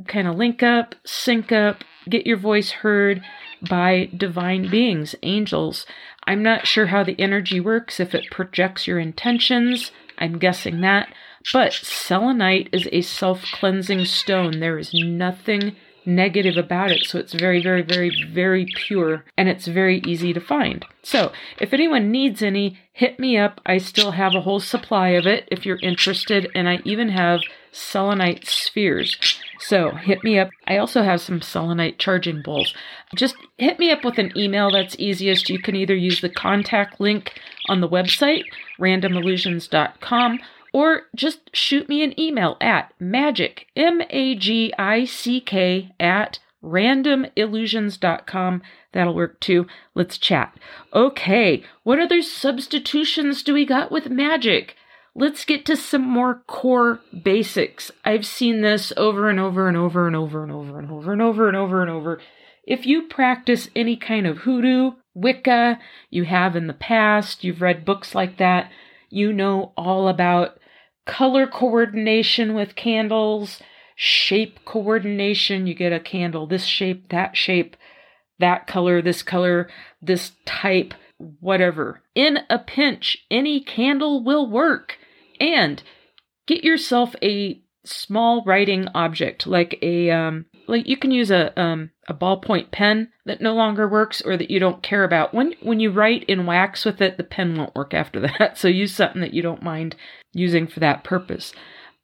kind 0.05 0.27
of 0.27 0.35
link 0.35 0.61
up, 0.61 0.95
sync 1.05 1.53
up, 1.53 1.85
get 2.09 2.27
your 2.27 2.35
voice 2.35 2.71
heard 2.71 3.23
by 3.69 4.09
divine 4.17 4.69
beings, 4.69 5.15
angels. 5.23 5.85
I'm 6.25 6.43
not 6.43 6.67
sure 6.67 6.87
how 6.87 7.05
the 7.05 7.17
energy 7.17 7.61
works, 7.61 8.01
if 8.01 8.13
it 8.13 8.29
projects 8.29 8.85
your 8.85 8.99
intentions. 8.99 9.93
I'm 10.17 10.39
guessing 10.39 10.81
that. 10.81 11.07
But 11.53 11.71
selenite 11.71 12.67
is 12.73 12.89
a 12.91 13.01
self 13.01 13.43
cleansing 13.53 14.03
stone. 14.03 14.59
There 14.59 14.77
is 14.77 14.93
nothing 14.93 15.77
negative 16.07 16.57
about 16.57 16.89
it. 16.89 17.05
So 17.05 17.19
it's 17.19 17.33
very, 17.33 17.61
very, 17.61 17.81
very, 17.81 18.11
very 18.31 18.65
pure 18.75 19.25
and 19.37 19.49
it's 19.49 19.67
very 19.67 20.01
easy 20.07 20.33
to 20.33 20.39
find. 20.39 20.85
So 21.03 21.31
if 21.59 21.73
anyone 21.73 22.11
needs 22.11 22.41
any, 22.41 22.79
hit 22.93 23.19
me 23.19 23.37
up. 23.37 23.61
I 23.65 23.77
still 23.77 24.11
have 24.11 24.33
a 24.33 24.41
whole 24.41 24.59
supply 24.59 25.09
of 25.09 25.27
it 25.27 25.47
if 25.51 25.65
you're 25.65 25.79
interested. 25.83 26.49
And 26.55 26.67
I 26.67 26.79
even 26.85 27.09
have 27.09 27.41
selenite 27.71 28.47
spheres. 28.47 29.17
So 29.59 29.91
hit 29.91 30.23
me 30.23 30.39
up. 30.39 30.49
I 30.65 30.77
also 30.77 31.03
have 31.03 31.21
some 31.21 31.41
selenite 31.41 31.99
charging 31.99 32.41
bowls. 32.41 32.73
Just 33.15 33.35
hit 33.57 33.77
me 33.77 33.91
up 33.91 34.03
with 34.03 34.17
an 34.17 34.31
email. 34.35 34.71
That's 34.71 34.95
easiest. 34.97 35.49
You 35.49 35.59
can 35.59 35.75
either 35.75 35.95
use 35.95 36.21
the 36.21 36.29
contact 36.29 36.99
link 36.99 37.33
on 37.69 37.81
the 37.81 37.89
website, 37.89 38.43
randomillusions.com, 38.79 40.39
or 40.77 41.07
just 41.15 41.49
shoot 41.55 41.89
me 41.89 42.03
an 42.03 42.13
email 42.19 42.55
at 42.61 42.93
magic, 42.99 43.65
M 43.75 43.99
A 44.11 44.35
G 44.35 44.71
I 44.77 45.05
C 45.05 45.41
K, 45.41 45.91
at 45.99 46.37
randomillusions.com. 46.63 48.61
That'll 48.93 49.15
work 49.15 49.39
too. 49.39 49.65
Let's 49.95 50.19
chat. 50.19 50.55
Okay, 50.93 51.63
what 51.81 51.99
other 51.99 52.21
substitutions 52.21 53.41
do 53.41 53.55
we 53.55 53.65
got 53.65 53.91
with 53.91 54.11
magic? 54.11 54.75
Let's 55.15 55.45
get 55.45 55.65
to 55.65 55.75
some 55.75 56.07
more 56.07 56.43
core 56.45 56.99
basics. 57.23 57.89
I've 58.05 58.27
seen 58.27 58.61
this 58.61 58.93
over 58.95 59.31
and 59.31 59.39
over 59.39 59.67
and 59.67 59.75
over 59.75 60.05
and 60.05 60.15
over 60.15 60.43
and 60.43 60.51
over 60.51 60.77
and 60.77 60.91
over 60.91 61.11
and 61.11 61.21
over 61.23 61.47
and 61.47 61.57
over 61.57 61.81
and 61.81 61.89
over. 61.89 62.21
If 62.65 62.85
you 62.85 63.07
practice 63.07 63.67
any 63.75 63.95
kind 63.95 64.27
of 64.27 64.39
hoodoo, 64.39 64.91
Wicca, 65.15 65.79
you 66.11 66.25
have 66.25 66.55
in 66.55 66.67
the 66.67 66.73
past, 66.73 67.43
you've 67.43 67.63
read 67.63 67.83
books 67.83 68.13
like 68.13 68.37
that, 68.37 68.69
you 69.09 69.33
know 69.33 69.73
all 69.75 70.07
about 70.07 70.59
color 71.07 71.47
coordination 71.47 72.53
with 72.53 72.75
candles, 72.75 73.59
shape 73.95 74.63
coordination. 74.65 75.65
You 75.65 75.73
get 75.73 75.93
a 75.93 75.99
candle, 75.99 76.45
this 76.45 76.65
shape, 76.65 77.09
that 77.09 77.35
shape, 77.35 77.75
that 78.37 78.67
color, 78.67 79.01
this 79.01 79.23
color, 79.23 79.67
this 79.99 80.33
type, 80.45 80.93
whatever. 81.39 82.03
In 82.13 82.39
a 82.49 82.59
pinch, 82.59 83.25
any 83.31 83.59
candle 83.59 84.23
will 84.23 84.47
work. 84.47 84.97
And 85.39 85.81
get 86.45 86.63
yourself 86.63 87.15
a 87.23 87.61
small 87.83 88.43
writing 88.45 88.87
object 88.93 89.47
like 89.47 89.79
a 89.81 90.11
um 90.11 90.45
like 90.67 90.87
you 90.87 90.97
can 90.97 91.11
use 91.11 91.31
a 91.31 91.57
um 91.59 91.91
a 92.07 92.13
ballpoint 92.13 92.71
pen 92.71 93.09
that 93.25 93.41
no 93.41 93.53
longer 93.53 93.87
works 93.87 94.21
or 94.21 94.37
that 94.37 94.51
you 94.51 94.59
don't 94.59 94.83
care 94.83 95.03
about. 95.03 95.33
When 95.33 95.53
when 95.61 95.79
you 95.79 95.91
write 95.91 96.23
in 96.25 96.45
wax 96.45 96.85
with 96.85 97.01
it 97.01 97.17
the 97.17 97.23
pen 97.23 97.55
won't 97.55 97.75
work 97.75 97.93
after 97.93 98.19
that. 98.39 98.57
So 98.57 98.67
use 98.67 98.93
something 98.93 99.21
that 99.21 99.33
you 99.33 99.41
don't 99.41 99.63
mind 99.63 99.95
using 100.33 100.67
for 100.67 100.79
that 100.79 101.03
purpose. 101.03 101.53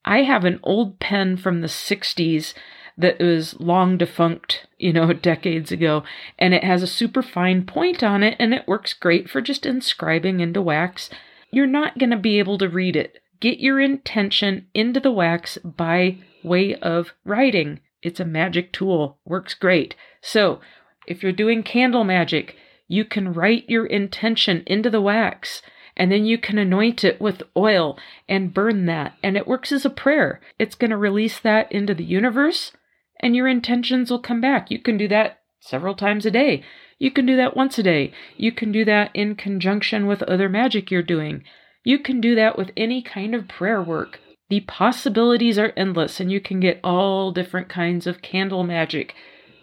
I 0.06 0.24
have 0.24 0.44
an 0.44 0.60
old 0.64 1.00
pen 1.00 1.38
from 1.38 1.62
the 1.62 1.68
60s 1.68 2.54
that 2.98 3.20
was 3.20 3.60
long 3.60 3.98
defunct 3.98 4.68
you 4.78 4.94
know 4.94 5.14
decades 5.14 5.72
ago 5.72 6.04
and 6.38 6.54
it 6.54 6.64
has 6.64 6.84
a 6.84 6.88
super 6.88 7.22
fine 7.22 7.66
point 7.66 8.04
on 8.04 8.22
it 8.22 8.36
and 8.40 8.54
it 8.54 8.68
works 8.68 8.94
great 8.94 9.30
for 9.30 9.42
just 9.42 9.66
inscribing 9.66 10.40
into 10.40 10.62
wax. 10.62 11.10
You're 11.52 11.68
not 11.68 12.00
going 12.00 12.10
to 12.10 12.18
be 12.18 12.40
able 12.40 12.58
to 12.58 12.68
read 12.68 12.96
it. 12.96 13.20
Get 13.40 13.60
your 13.60 13.80
intention 13.80 14.68
into 14.74 15.00
the 15.00 15.12
wax 15.12 15.58
by 15.64 16.18
way 16.44 16.76
of 16.76 17.14
writing. 17.26 17.80
It's 18.04 18.20
a 18.20 18.26
magic 18.26 18.72
tool, 18.72 19.18
works 19.26 19.56
great. 19.56 19.96
So, 20.22 20.60
if 21.08 21.24
you're 21.24 21.32
doing 21.32 21.64
candle 21.64 22.04
magic, 22.04 22.56
you 22.88 23.06
can 23.06 23.34
write 23.34 23.70
your 23.70 23.86
intention 23.86 24.64
into 24.68 24.90
the 24.90 25.02
wax 25.02 25.64
and 25.96 26.12
then 26.12 26.26
you 26.26 26.38
can 26.38 26.58
anoint 26.58 27.04
it 27.04 27.22
with 27.22 27.44
oil 27.56 27.98
and 28.28 28.54
burn 28.54 28.86
that. 28.86 29.14
And 29.24 29.38
it 29.38 29.48
works 29.48 29.72
as 29.72 29.86
a 29.86 29.90
prayer. 29.90 30.42
It's 30.60 30.76
going 30.76 30.92
to 30.92 30.98
release 30.98 31.40
that 31.40 31.72
into 31.72 31.94
the 31.94 32.04
universe 32.04 32.72
and 33.20 33.36
your 33.36 33.48
intentions 33.48 34.12
will 34.12 34.20
come 34.20 34.42
back. 34.42 34.70
You 34.70 34.80
can 34.80 34.98
do 34.98 35.08
that 35.08 35.40
several 35.60 35.96
times 35.96 36.26
a 36.26 36.32
day. 36.32 36.64
You 37.00 37.12
can 37.12 37.26
do 37.26 37.36
that 37.38 37.56
once 37.56 37.78
a 37.78 37.84
day. 37.84 38.14
You 38.38 38.52
can 38.52 38.72
do 38.72 38.84
that 38.86 39.12
in 39.14 39.36
conjunction 39.36 40.08
with 40.08 40.24
other 40.24 40.50
magic 40.50 40.92
you're 40.92 41.04
doing. 41.04 41.44
You 41.84 42.00
can 42.00 42.20
do 42.22 42.36
that 42.36 42.58
with 42.58 42.72
any 42.76 43.02
kind 43.02 43.36
of 43.36 43.48
prayer 43.48 43.82
work. 43.82 44.20
The 44.50 44.62
possibilities 44.62 45.58
are 45.58 45.74
endless, 45.76 46.20
and 46.20 46.32
you 46.32 46.40
can 46.40 46.60
get 46.60 46.80
all 46.84 47.32
different 47.32 47.70
kinds 47.70 48.06
of 48.06 48.22
candle 48.22 48.64
magic. 48.64 49.16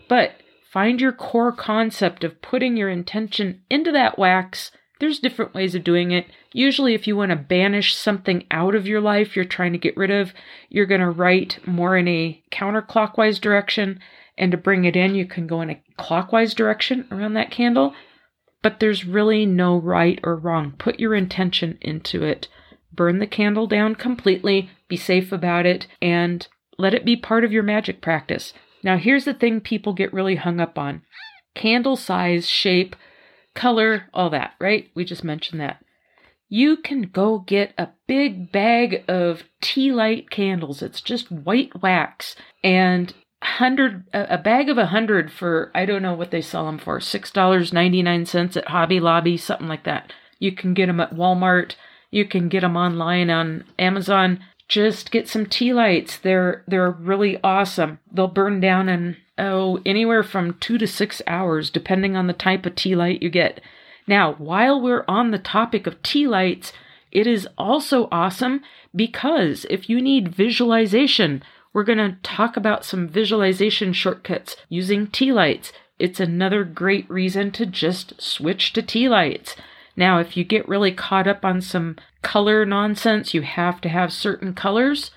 But 0.09 0.33
find 0.73 1.01
your 1.01 1.13
core 1.13 1.53
concept 1.53 2.25
of 2.25 2.43
putting 2.43 2.77
your 2.77 2.89
intention 2.89 3.63
into 3.71 3.93
that 3.93 4.19
wax. 4.19 4.73
There's 4.99 5.19
different 5.19 5.55
ways 5.55 5.75
of 5.75 5.85
doing 5.85 6.11
it. 6.11 6.27
Usually, 6.53 6.95
if 6.95 7.07
you 7.07 7.17
want 7.17 7.31
to 7.31 7.37
banish 7.37 7.95
something 7.95 8.45
out 8.51 8.75
of 8.75 8.87
your 8.87 9.01
life 9.01 9.37
you're 9.37 9.45
trying 9.45 9.73
to 9.73 9.79
get 9.79 9.97
rid 9.97 10.11
of, 10.11 10.35
you're 10.69 10.87
going 10.87 11.01
to 11.01 11.11
write 11.11 11.59
more 11.67 11.97
in 11.97 12.09
a 12.09 12.43
counterclockwise 12.51 13.41
direction. 13.41 14.01
And 14.37 14.51
to 14.53 14.59
bring 14.59 14.85
it 14.85 14.97
in, 14.97 15.15
you 15.15 15.27
can 15.27 15.47
go 15.47 15.61
in 15.61 15.71
a 15.71 15.83
clockwise 15.99 16.55
direction 16.55 17.07
around 17.11 17.35
that 17.35 17.51
candle. 17.51 17.95
But 18.63 18.81
there's 18.81 19.05
really 19.05 19.47
no 19.47 19.79
right 19.79 20.19
or 20.23 20.37
wrong. 20.37 20.75
Put 20.79 21.01
your 21.01 21.15
intention 21.15 21.79
into 21.81 22.25
it. 22.25 22.49
Burn 22.93 23.19
the 23.19 23.27
candle 23.27 23.67
down 23.67 23.95
completely, 23.95 24.71
be 24.89 24.97
safe 24.97 25.33
about 25.33 25.67
it, 25.67 25.87
and 26.03 26.47
let 26.79 26.95
it 26.95 27.05
be 27.05 27.17
part 27.17 27.45
of 27.45 27.53
your 27.53 27.63
magic 27.63 28.01
practice. 28.01 28.53
Now, 28.83 28.97
here's 28.97 29.25
the 29.25 29.35
thing 29.35 29.61
people 29.61 29.93
get 29.93 30.13
really 30.13 30.37
hung 30.37 30.61
up 30.61 30.79
on 30.79 31.03
candle 31.55 31.97
size, 31.97 32.49
shape, 32.49 32.97
color, 33.55 34.05
all 34.15 34.31
that, 34.31 34.53
right? 34.61 34.91
We 34.95 35.05
just 35.05 35.25
mentioned 35.25 35.61
that. 35.61 35.83
You 36.49 36.77
can 36.77 37.03
go 37.03 37.39
get 37.39 37.75
a 37.79 37.91
big 38.07 38.51
bag 38.51 39.05
of 39.07 39.45
tea 39.61 39.93
light 39.93 40.31
candles. 40.31 40.83
It's 40.83 41.01
just 41.01 41.31
white 41.31 41.81
wax. 41.81 42.35
And 42.65 43.15
hundred 43.43 44.05
a 44.13 44.37
bag 44.37 44.69
of 44.69 44.77
a 44.77 44.87
hundred 44.87 45.33
for 45.33 45.71
I 45.75 45.87
don't 45.87 46.03
know 46.03 46.13
what 46.13 46.31
they 46.31 46.43
sell 46.43 46.67
them 46.67 46.79
for 46.79 47.01
six 47.01 47.31
dollars 47.31 47.73
ninety 47.73 48.03
nine 48.03 48.27
cents 48.27 48.57
at 48.57 48.69
Hobby 48.69 49.01
Lobby 49.01 49.37
something 49.37 49.69
like 49.69 49.85
that. 49.85 50.13
You 50.39 50.53
can 50.53 50.75
get 50.75 50.87
them 50.87 51.01
at 51.01 51.15
Walmart. 51.15 51.75
You 52.11 52.25
can 52.25 52.49
get 52.49 52.61
them 52.61 52.77
online 52.77 53.31
on 53.31 53.65
Amazon. 53.79 54.41
Just 54.69 55.11
get 55.11 55.29
some 55.29 55.47
tea 55.47 55.73
lights. 55.73 56.19
They're 56.19 56.65
they're 56.67 56.91
really 56.91 57.39
awesome. 57.43 57.99
They'll 58.13 58.29
burn 58.29 58.61
down 58.61 58.89
in 58.89 59.17
oh 59.39 59.81
anywhere 59.85 60.23
from 60.23 60.59
two 60.61 60.79
to 60.79 60.87
six 60.87 61.23
hours 61.27 61.71
depending 61.71 62.17
on 62.17 62.27
the 62.27 62.33
type 62.33 62.67
of 62.67 62.75
tea 62.75 62.95
light 62.95 63.23
you 63.23 63.31
get. 63.31 63.61
Now, 64.07 64.35
while 64.35 64.81
we're 64.81 65.05
on 65.07 65.31
the 65.31 65.39
topic 65.39 65.87
of 65.87 66.03
tea 66.03 66.27
lights, 66.27 66.73
it 67.13 67.27
is 67.27 67.49
also 67.59 68.09
awesome 68.11 68.63
because 68.95 69.67
if 69.71 69.89
you 69.89 70.01
need 70.01 70.35
visualization 70.35 71.43
we're 71.73 71.85
going 71.85 71.99
to 71.99 72.19
talk 72.23 72.57
about 72.57 72.85
some 72.85 73.09
visualization 73.09 73.93
shortcuts 73.93 74.57
using 74.69 75.07
tea 75.07 75.33
lights. 75.33 75.73
It's 75.99 76.21
another 76.21 76.65
great 76.65 77.09
reason 77.09 77.51
to 77.53 77.67
just 77.67 78.21
switch 78.21 78.73
to 78.73 78.83
tea 78.83 79.09
lights. 79.09 79.55
Now, 80.01 80.19
if 80.19 80.35
you 80.35 80.45
get 80.45 80.67
really 80.67 80.93
caught 80.93 81.27
up 81.27 81.45
on 81.45 81.61
some 81.61 81.97
color 82.23 82.65
nonsense, 82.65 83.35
you 83.35 83.43
have 83.43 83.83
to 83.83 83.89
have 83.91 84.15
certain 84.15 84.55
colors, 84.55 85.11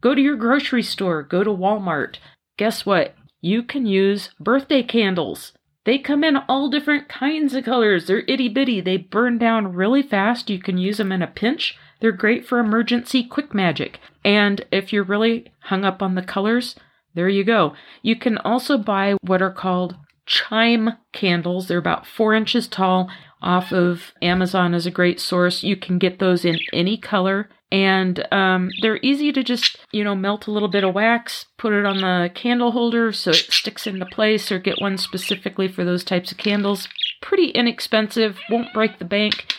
go 0.00 0.14
to 0.14 0.20
your 0.22 0.36
grocery 0.36 0.84
store, 0.84 1.24
go 1.24 1.42
to 1.42 1.50
Walmart. 1.50 2.18
Guess 2.56 2.86
what? 2.86 3.16
You 3.40 3.64
can 3.64 3.84
use 3.84 4.30
birthday 4.38 4.84
candles. 4.84 5.54
They 5.84 5.98
come 5.98 6.22
in 6.22 6.36
all 6.36 6.70
different 6.70 7.08
kinds 7.08 7.52
of 7.52 7.64
colors. 7.64 8.06
They're 8.06 8.22
itty 8.28 8.48
bitty. 8.48 8.80
They 8.80 8.96
burn 8.96 9.38
down 9.38 9.72
really 9.72 10.02
fast. 10.02 10.50
You 10.50 10.60
can 10.60 10.78
use 10.78 10.98
them 10.98 11.10
in 11.10 11.20
a 11.20 11.26
pinch. 11.26 11.76
They're 12.00 12.12
great 12.12 12.46
for 12.46 12.60
emergency 12.60 13.24
quick 13.24 13.52
magic. 13.52 13.98
And 14.24 14.64
if 14.70 14.92
you're 14.92 15.02
really 15.02 15.50
hung 15.62 15.84
up 15.84 16.00
on 16.00 16.14
the 16.14 16.22
colors, 16.22 16.76
there 17.12 17.28
you 17.28 17.42
go. 17.42 17.74
You 18.02 18.14
can 18.14 18.38
also 18.38 18.78
buy 18.78 19.16
what 19.20 19.42
are 19.42 19.50
called 19.50 19.96
chime 20.26 20.90
candles. 21.12 21.66
They're 21.66 21.78
about 21.78 22.06
four 22.06 22.34
inches 22.34 22.68
tall 22.68 23.10
off 23.40 23.72
of 23.72 24.12
Amazon 24.20 24.74
is 24.74 24.86
a 24.86 24.90
great 24.90 25.20
source. 25.20 25.62
You 25.62 25.76
can 25.76 25.98
get 25.98 26.18
those 26.18 26.44
in 26.44 26.58
any 26.72 26.96
color. 26.96 27.48
And 27.70 28.26
um, 28.32 28.70
they're 28.80 28.98
easy 29.02 29.30
to 29.30 29.42
just 29.42 29.76
you 29.92 30.02
know 30.02 30.14
melt 30.14 30.46
a 30.46 30.50
little 30.50 30.70
bit 30.70 30.84
of 30.84 30.94
wax 30.94 31.44
put 31.58 31.74
it 31.74 31.84
on 31.84 31.98
the 31.98 32.30
candle 32.34 32.72
holder 32.72 33.12
so 33.12 33.30
it 33.30 33.36
sticks 33.36 33.86
into 33.86 34.06
place 34.06 34.50
or 34.50 34.58
get 34.58 34.80
one 34.80 34.96
specifically 34.96 35.68
for 35.68 35.84
those 35.84 36.02
types 36.02 36.32
of 36.32 36.38
candles. 36.38 36.88
Pretty 37.20 37.50
inexpensive 37.50 38.38
won't 38.48 38.72
break 38.72 38.98
the 38.98 39.04
bank. 39.04 39.54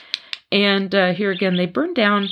And 0.52 0.96
uh, 0.96 1.14
here 1.14 1.30
again 1.30 1.56
they 1.56 1.68
burn 1.68 1.94
down 1.94 2.30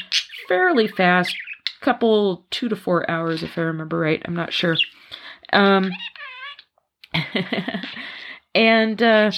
fairly 0.48 0.88
fast 0.88 1.36
couple 1.82 2.46
two 2.50 2.68
to 2.68 2.76
four 2.76 3.10
hours 3.10 3.44
if 3.44 3.58
i 3.58 3.62
remember 3.62 4.00
right. 4.00 4.22
I'm 4.26 4.36
not 4.36 4.52
sure. 4.52 4.78
Um, 5.54 5.92
and 8.56 9.02
uh, 9.02 9.32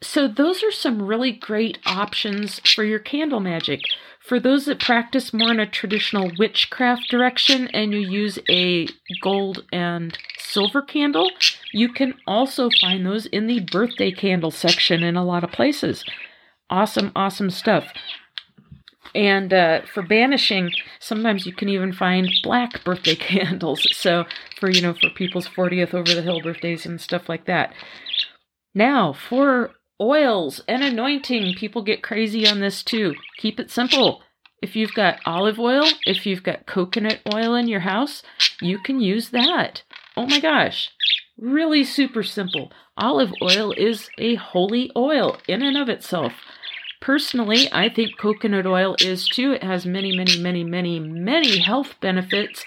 so 0.00 0.28
those 0.28 0.62
are 0.62 0.72
some 0.72 1.02
really 1.02 1.32
great 1.32 1.78
options 1.86 2.60
for 2.60 2.84
your 2.84 2.98
candle 2.98 3.40
magic 3.40 3.80
for 4.28 4.38
those 4.38 4.66
that 4.66 4.78
practice 4.78 5.32
more 5.32 5.50
in 5.50 5.58
a 5.58 5.66
traditional 5.66 6.30
witchcraft 6.38 7.08
direction 7.08 7.66
and 7.68 7.94
you 7.94 8.00
use 8.00 8.38
a 8.50 8.86
gold 9.22 9.64
and 9.72 10.18
silver 10.38 10.82
candle, 10.82 11.30
you 11.72 11.90
can 11.90 12.12
also 12.26 12.68
find 12.78 13.06
those 13.06 13.24
in 13.24 13.46
the 13.46 13.60
birthday 13.60 14.12
candle 14.12 14.50
section 14.50 15.02
in 15.02 15.16
a 15.16 15.24
lot 15.24 15.44
of 15.44 15.50
places. 15.50 16.04
Awesome, 16.68 17.10
awesome 17.16 17.48
stuff. 17.48 17.90
And 19.14 19.54
uh, 19.54 19.80
for 19.86 20.02
banishing, 20.02 20.72
sometimes 21.00 21.46
you 21.46 21.54
can 21.54 21.70
even 21.70 21.94
find 21.94 22.28
black 22.42 22.84
birthday 22.84 23.14
candles. 23.16 23.86
So 23.96 24.26
for 24.60 24.70
you 24.70 24.82
know 24.82 24.92
for 24.92 25.08
people's 25.08 25.48
40th 25.48 25.94
over 25.94 26.14
the 26.14 26.20
hill 26.20 26.42
birthdays 26.42 26.84
and 26.84 27.00
stuff 27.00 27.30
like 27.30 27.46
that. 27.46 27.72
Now 28.74 29.14
for 29.14 29.70
Oils 30.00 30.60
and 30.68 30.82
anointing. 30.82 31.54
People 31.54 31.82
get 31.82 32.02
crazy 32.02 32.46
on 32.46 32.60
this 32.60 32.82
too. 32.82 33.14
Keep 33.38 33.58
it 33.60 33.70
simple. 33.70 34.22
If 34.60 34.74
you've 34.74 34.94
got 34.94 35.20
olive 35.24 35.58
oil, 35.58 35.84
if 36.04 36.26
you've 36.26 36.42
got 36.42 36.66
coconut 36.66 37.20
oil 37.32 37.54
in 37.54 37.68
your 37.68 37.80
house, 37.80 38.22
you 38.60 38.78
can 38.78 39.00
use 39.00 39.30
that. 39.30 39.82
Oh 40.16 40.26
my 40.26 40.40
gosh. 40.40 40.90
Really 41.38 41.84
super 41.84 42.24
simple. 42.24 42.72
Olive 42.96 43.32
oil 43.40 43.72
is 43.72 44.08
a 44.18 44.34
holy 44.34 44.90
oil 44.96 45.38
in 45.46 45.62
and 45.62 45.76
of 45.76 45.88
itself. 45.88 46.32
Personally, 47.00 47.68
I 47.72 47.88
think 47.88 48.18
coconut 48.18 48.66
oil 48.66 48.96
is 49.00 49.28
too. 49.28 49.52
It 49.52 49.62
has 49.62 49.86
many, 49.86 50.16
many, 50.16 50.38
many, 50.40 50.64
many, 50.64 50.98
many 50.98 51.58
health 51.58 51.94
benefits. 52.00 52.64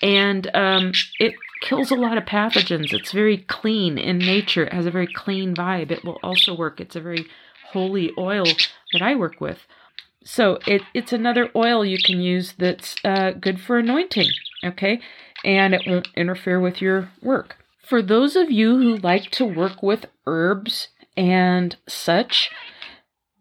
And 0.00 0.50
um, 0.54 0.92
it 1.18 1.34
kills 1.62 1.90
a 1.90 1.94
lot 1.96 2.18
of 2.18 2.24
pathogens. 2.24 2.92
It's 2.92 3.12
very 3.12 3.38
clean 3.38 3.96
in 3.96 4.18
nature. 4.18 4.64
It 4.64 4.72
has 4.72 4.86
a 4.86 4.90
very 4.90 5.06
clean 5.06 5.54
vibe. 5.54 5.90
It 5.90 6.04
will 6.04 6.18
also 6.22 6.54
work. 6.54 6.80
It's 6.80 6.96
a 6.96 7.00
very 7.00 7.26
holy 7.70 8.10
oil 8.18 8.44
that 8.92 9.02
I 9.02 9.14
work 9.14 9.40
with. 9.40 9.66
So 10.24 10.58
it, 10.66 10.82
it's 10.94 11.12
another 11.12 11.50
oil 11.56 11.84
you 11.84 11.98
can 11.98 12.20
use 12.20 12.54
that's 12.58 12.96
uh, 13.04 13.32
good 13.32 13.60
for 13.60 13.78
anointing, 13.78 14.28
okay? 14.64 15.00
And 15.44 15.74
it 15.74 15.82
won't 15.86 16.08
interfere 16.14 16.60
with 16.60 16.80
your 16.80 17.10
work. 17.22 17.56
For 17.84 18.02
those 18.02 18.36
of 18.36 18.50
you 18.50 18.76
who 18.76 18.96
like 18.96 19.30
to 19.32 19.44
work 19.44 19.82
with 19.82 20.06
herbs 20.26 20.88
and 21.16 21.76
such, 21.88 22.50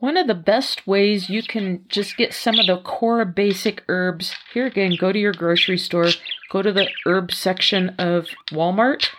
one 0.01 0.17
of 0.17 0.25
the 0.25 0.33
best 0.33 0.87
ways 0.87 1.29
you 1.29 1.43
can 1.43 1.85
just 1.87 2.17
get 2.17 2.33
some 2.33 2.57
of 2.57 2.65
the 2.65 2.81
core 2.81 3.23
basic 3.23 3.83
herbs, 3.87 4.33
here 4.51 4.65
again, 4.65 4.97
go 4.99 5.11
to 5.11 5.19
your 5.19 5.31
grocery 5.31 5.77
store, 5.77 6.09
go 6.51 6.63
to 6.63 6.73
the 6.73 6.89
herb 7.05 7.31
section 7.31 7.89
of 7.99 8.25
Walmart, 8.51 9.09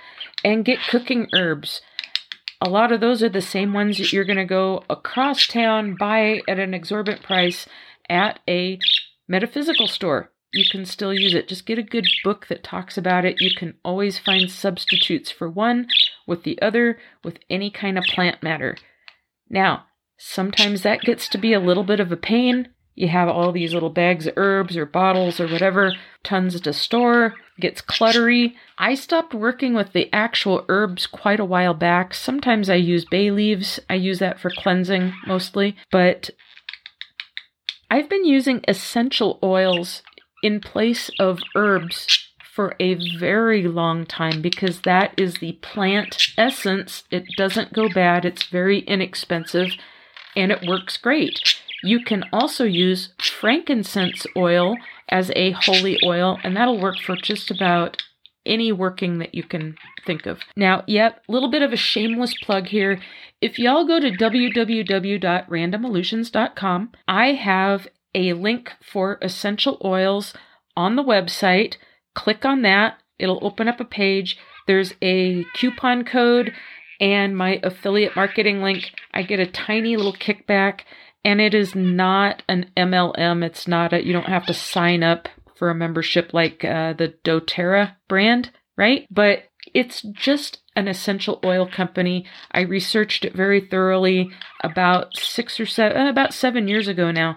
and 0.44 0.64
get 0.64 0.80
cooking 0.90 1.28
herbs. 1.32 1.82
A 2.60 2.68
lot 2.68 2.90
of 2.90 3.00
those 3.00 3.22
are 3.22 3.28
the 3.28 3.40
same 3.40 3.72
ones 3.72 3.98
that 3.98 4.12
you're 4.12 4.24
going 4.24 4.38
to 4.38 4.44
go 4.44 4.82
across 4.90 5.46
town, 5.46 5.94
buy 5.96 6.40
at 6.48 6.58
an 6.58 6.74
exorbitant 6.74 7.24
price 7.24 7.66
at 8.10 8.40
a 8.48 8.80
metaphysical 9.28 9.86
store. 9.86 10.32
You 10.52 10.64
can 10.68 10.84
still 10.84 11.14
use 11.14 11.32
it. 11.32 11.46
Just 11.46 11.64
get 11.64 11.78
a 11.78 11.84
good 11.84 12.08
book 12.24 12.48
that 12.48 12.64
talks 12.64 12.98
about 12.98 13.24
it. 13.24 13.40
You 13.40 13.54
can 13.56 13.74
always 13.84 14.18
find 14.18 14.50
substitutes 14.50 15.30
for 15.30 15.48
one 15.48 15.86
with 16.26 16.42
the 16.42 16.60
other 16.60 16.98
with 17.22 17.38
any 17.48 17.70
kind 17.70 17.96
of 17.96 18.04
plant 18.04 18.42
matter. 18.42 18.76
Now, 19.48 19.86
Sometimes 20.24 20.82
that 20.82 21.00
gets 21.00 21.28
to 21.28 21.36
be 21.36 21.52
a 21.52 21.60
little 21.60 21.82
bit 21.82 21.98
of 21.98 22.12
a 22.12 22.16
pain. 22.16 22.68
You 22.94 23.08
have 23.08 23.28
all 23.28 23.50
these 23.50 23.74
little 23.74 23.90
bags 23.90 24.26
of 24.26 24.34
herbs 24.36 24.76
or 24.76 24.86
bottles 24.86 25.40
or 25.40 25.48
whatever, 25.48 25.92
tons 26.22 26.58
to 26.60 26.72
store, 26.72 27.34
gets 27.58 27.82
cluttery. 27.82 28.54
I 28.78 28.94
stopped 28.94 29.34
working 29.34 29.74
with 29.74 29.92
the 29.92 30.08
actual 30.12 30.64
herbs 30.68 31.08
quite 31.08 31.40
a 31.40 31.44
while 31.44 31.74
back. 31.74 32.14
Sometimes 32.14 32.70
I 32.70 32.76
use 32.76 33.04
bay 33.04 33.32
leaves, 33.32 33.80
I 33.90 33.94
use 33.94 34.20
that 34.20 34.38
for 34.38 34.48
cleansing 34.48 35.12
mostly, 35.26 35.76
but 35.90 36.30
I've 37.90 38.08
been 38.08 38.24
using 38.24 38.64
essential 38.68 39.40
oils 39.42 40.02
in 40.42 40.60
place 40.60 41.10
of 41.18 41.40
herbs 41.56 42.06
for 42.54 42.76
a 42.78 42.94
very 43.18 43.66
long 43.66 44.06
time 44.06 44.40
because 44.40 44.82
that 44.82 45.12
is 45.18 45.38
the 45.38 45.52
plant 45.62 46.28
essence. 46.38 47.02
It 47.10 47.24
doesn't 47.36 47.72
go 47.72 47.88
bad, 47.88 48.24
it's 48.24 48.44
very 48.44 48.78
inexpensive 48.80 49.72
and 50.36 50.52
it 50.52 50.66
works 50.66 50.96
great. 50.96 51.60
You 51.82 52.04
can 52.04 52.24
also 52.32 52.64
use 52.64 53.10
frankincense 53.20 54.26
oil 54.36 54.76
as 55.08 55.32
a 55.34 55.50
holy 55.52 55.98
oil, 56.04 56.38
and 56.42 56.56
that'll 56.56 56.80
work 56.80 56.98
for 56.98 57.16
just 57.16 57.50
about 57.50 58.02
any 58.44 58.72
working 58.72 59.18
that 59.18 59.34
you 59.34 59.42
can 59.42 59.76
think 60.06 60.24
of. 60.26 60.40
Now, 60.56 60.84
yep, 60.86 61.22
a 61.28 61.32
little 61.32 61.50
bit 61.50 61.62
of 61.62 61.72
a 61.72 61.76
shameless 61.76 62.34
plug 62.42 62.68
here. 62.68 63.00
If 63.40 63.58
y'all 63.58 63.84
go 63.86 63.98
to 64.00 64.10
www.randomillusions.com, 64.10 66.92
I 67.08 67.32
have 67.32 67.88
a 68.14 68.34
link 68.34 68.72
for 68.82 69.18
essential 69.22 69.80
oils 69.84 70.34
on 70.76 70.96
the 70.96 71.02
website. 71.02 71.76
Click 72.14 72.44
on 72.44 72.60
that, 72.62 72.98
it'll 73.18 73.44
open 73.44 73.68
up 73.68 73.80
a 73.80 73.84
page. 73.84 74.38
There's 74.66 74.94
a 75.02 75.44
coupon 75.54 76.04
code 76.04 76.52
and 77.02 77.36
my 77.36 77.58
affiliate 77.64 78.14
marketing 78.14 78.62
link, 78.62 78.92
I 79.12 79.24
get 79.24 79.40
a 79.40 79.46
tiny 79.46 79.96
little 79.96 80.14
kickback. 80.14 80.82
And 81.24 81.40
it 81.40 81.52
is 81.52 81.74
not 81.74 82.42
an 82.48 82.70
MLM. 82.76 83.44
It's 83.44 83.68
not 83.68 83.92
a, 83.92 84.04
you 84.04 84.12
don't 84.12 84.28
have 84.28 84.46
to 84.46 84.54
sign 84.54 85.02
up 85.02 85.28
for 85.56 85.68
a 85.68 85.74
membership 85.74 86.32
like 86.32 86.64
uh, 86.64 86.94
the 86.94 87.14
doTERRA 87.24 87.96
brand, 88.08 88.50
right? 88.76 89.06
But 89.10 89.44
it's 89.74 90.02
just 90.02 90.62
an 90.74 90.88
essential 90.88 91.40
oil 91.44 91.68
company. 91.68 92.24
I 92.50 92.62
researched 92.62 93.24
it 93.24 93.34
very 93.34 93.60
thoroughly 93.60 94.30
about 94.62 95.16
six 95.16 95.60
or 95.60 95.66
seven, 95.66 96.06
uh, 96.06 96.10
about 96.10 96.34
seven 96.34 96.66
years 96.68 96.88
ago 96.88 97.10
now 97.10 97.36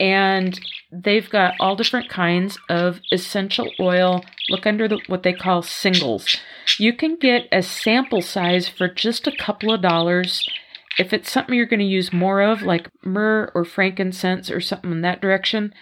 and 0.00 0.58
they've 0.90 1.28
got 1.30 1.54
all 1.60 1.76
different 1.76 2.08
kinds 2.08 2.58
of 2.68 3.00
essential 3.12 3.70
oil. 3.80 4.24
Look 4.48 4.66
under 4.66 4.88
the, 4.88 5.00
what 5.06 5.22
they 5.22 5.32
call 5.32 5.62
singles. 5.62 6.36
You 6.78 6.92
can 6.92 7.16
get 7.16 7.48
a 7.52 7.62
sample 7.62 8.22
size 8.22 8.68
for 8.68 8.88
just 8.88 9.26
a 9.26 9.36
couple 9.36 9.72
of 9.72 9.82
dollars. 9.82 10.48
If 10.98 11.12
it's 11.12 11.30
something 11.30 11.54
you're 11.54 11.66
going 11.66 11.80
to 11.80 11.86
use 11.86 12.12
more 12.12 12.40
of, 12.42 12.62
like 12.62 12.88
myrrh 13.04 13.50
or 13.54 13.64
frankincense 13.64 14.50
or 14.50 14.60
something 14.60 14.92
in 14.92 15.00
that 15.02 15.20
direction, 15.20 15.74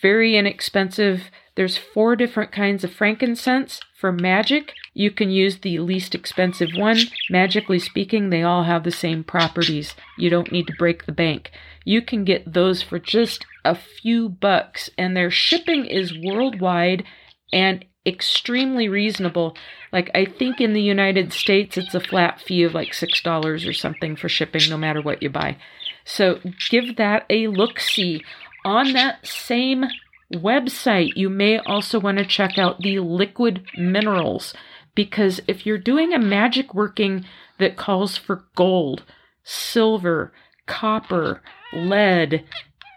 very 0.00 0.36
inexpensive. 0.36 1.30
There's 1.56 1.76
four 1.76 2.16
different 2.16 2.52
kinds 2.52 2.84
of 2.84 2.92
frankincense. 2.92 3.80
For 3.98 4.12
magic, 4.12 4.72
you 4.92 5.10
can 5.10 5.30
use 5.30 5.58
the 5.58 5.78
least 5.78 6.14
expensive 6.14 6.70
one. 6.74 6.98
Magically 7.30 7.78
speaking, 7.78 8.30
they 8.30 8.42
all 8.42 8.64
have 8.64 8.84
the 8.84 8.90
same 8.90 9.24
properties. 9.24 9.94
You 10.18 10.30
don't 10.30 10.52
need 10.52 10.66
to 10.66 10.74
break 10.78 11.06
the 11.06 11.12
bank. 11.12 11.50
You 11.84 12.02
can 12.02 12.24
get 12.24 12.52
those 12.52 12.82
for 12.82 12.98
just 12.98 13.46
a 13.64 13.74
few 13.74 14.28
bucks, 14.28 14.90
and 14.98 15.16
their 15.16 15.30
shipping 15.30 15.84
is 15.86 16.18
worldwide 16.18 17.04
and 17.52 17.84
extremely 18.06 18.88
reasonable. 18.88 19.56
Like, 19.92 20.10
I 20.14 20.24
think 20.24 20.60
in 20.60 20.72
the 20.72 20.82
United 20.82 21.32
States, 21.32 21.76
it's 21.76 21.94
a 21.94 22.00
flat 22.00 22.40
fee 22.40 22.62
of 22.62 22.74
like 22.74 22.92
$6 22.92 23.68
or 23.68 23.72
something 23.72 24.16
for 24.16 24.28
shipping, 24.28 24.62
no 24.68 24.76
matter 24.76 25.00
what 25.00 25.22
you 25.22 25.30
buy. 25.30 25.56
So, 26.04 26.40
give 26.70 26.96
that 26.96 27.24
a 27.30 27.46
look 27.48 27.80
see. 27.80 28.22
On 28.64 28.92
that 28.92 29.26
same 29.26 29.84
website, 30.32 31.12
you 31.16 31.28
may 31.28 31.58
also 31.58 32.00
want 32.00 32.18
to 32.18 32.24
check 32.24 32.58
out 32.58 32.80
the 32.80 32.98
liquid 32.98 33.64
minerals 33.76 34.54
because 34.94 35.40
if 35.46 35.66
you're 35.66 35.78
doing 35.78 36.12
a 36.12 36.18
magic 36.18 36.74
working 36.74 37.24
that 37.58 37.76
calls 37.76 38.16
for 38.16 38.44
gold, 38.54 39.02
silver, 39.42 40.32
copper, 40.66 41.42
lead, 41.72 42.44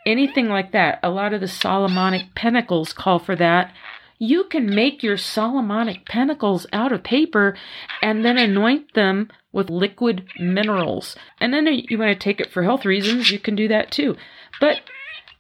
anything 0.08 0.48
like 0.48 0.72
that. 0.72 1.00
A 1.04 1.10
lot 1.10 1.34
of 1.34 1.42
the 1.42 1.48
Solomonic 1.48 2.34
pentacles 2.34 2.94
call 2.94 3.20
for 3.20 3.36
that. 3.36 3.74
You 4.18 4.46
can 4.46 4.74
make 4.74 5.04
your 5.04 5.18
Solomonic 5.18 6.06
pentacles 6.06 6.66
out 6.74 6.92
of 6.92 7.04
paper 7.04 7.56
and 8.02 8.26
then 8.26 8.38
anoint 8.38 8.94
them 8.96 9.30
with 9.52 9.70
liquid 9.70 10.26
minerals. 10.40 11.16
And 11.40 11.54
then 11.54 11.68
you 11.68 11.98
want 12.00 12.10
to 12.10 12.24
take 12.24 12.40
it 12.40 12.52
for 12.52 12.64
health 12.64 12.86
reasons, 12.86 13.30
you 13.30 13.38
can 13.38 13.56
do 13.56 13.68
that 13.68 13.92
too. 13.92 14.16
But 14.60 14.82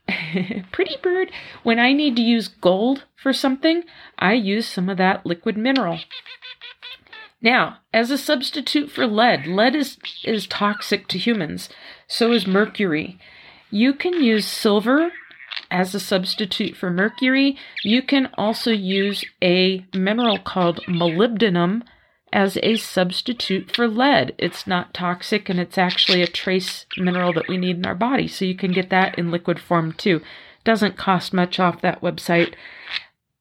Pretty 0.71 0.95
Bird, 1.01 1.31
when 1.63 1.79
I 1.79 1.93
need 1.93 2.15
to 2.15 2.21
use 2.21 2.47
gold 2.47 3.05
for 3.15 3.33
something, 3.33 3.83
I 4.19 4.33
use 4.33 4.67
some 4.67 4.89
of 4.89 4.97
that 4.97 5.25
liquid 5.25 5.57
mineral. 5.57 5.99
Now, 7.41 7.79
as 7.93 8.09
a 8.09 8.17
substitute 8.17 8.89
for 8.89 9.05
lead, 9.05 9.45
lead 9.45 9.75
is, 9.75 9.97
is 10.23 10.47
toxic 10.47 11.07
to 11.09 11.17
humans, 11.17 11.69
so 12.07 12.31
is 12.31 12.47
mercury. 12.47 13.19
You 13.69 13.93
can 13.93 14.21
use 14.21 14.45
silver 14.45 15.11
as 15.69 15.93
a 15.93 15.99
substitute 15.99 16.75
for 16.75 16.89
mercury. 16.89 17.57
You 17.83 18.01
can 18.01 18.29
also 18.37 18.71
use 18.71 19.25
a 19.41 19.85
mineral 19.93 20.39
called 20.39 20.79
molybdenum 20.87 21.83
as 22.31 22.57
a 22.61 22.75
substitute 22.75 23.73
for 23.73 23.87
lead. 23.87 24.35
It's 24.37 24.67
not 24.67 24.93
toxic 24.93 25.49
and 25.49 25.59
it's 25.59 25.77
actually 25.77 26.21
a 26.21 26.27
trace 26.27 26.85
mineral 26.97 27.33
that 27.33 27.47
we 27.47 27.57
need 27.57 27.77
in 27.77 27.85
our 27.85 27.95
body. 27.95 28.27
So 28.27 28.45
you 28.45 28.55
can 28.55 28.71
get 28.71 28.89
that 28.89 29.17
in 29.17 29.31
liquid 29.31 29.59
form 29.59 29.93
too. 29.93 30.21
Doesn't 30.63 30.97
cost 30.97 31.33
much 31.33 31.59
off 31.59 31.81
that 31.81 32.01
website. 32.01 32.53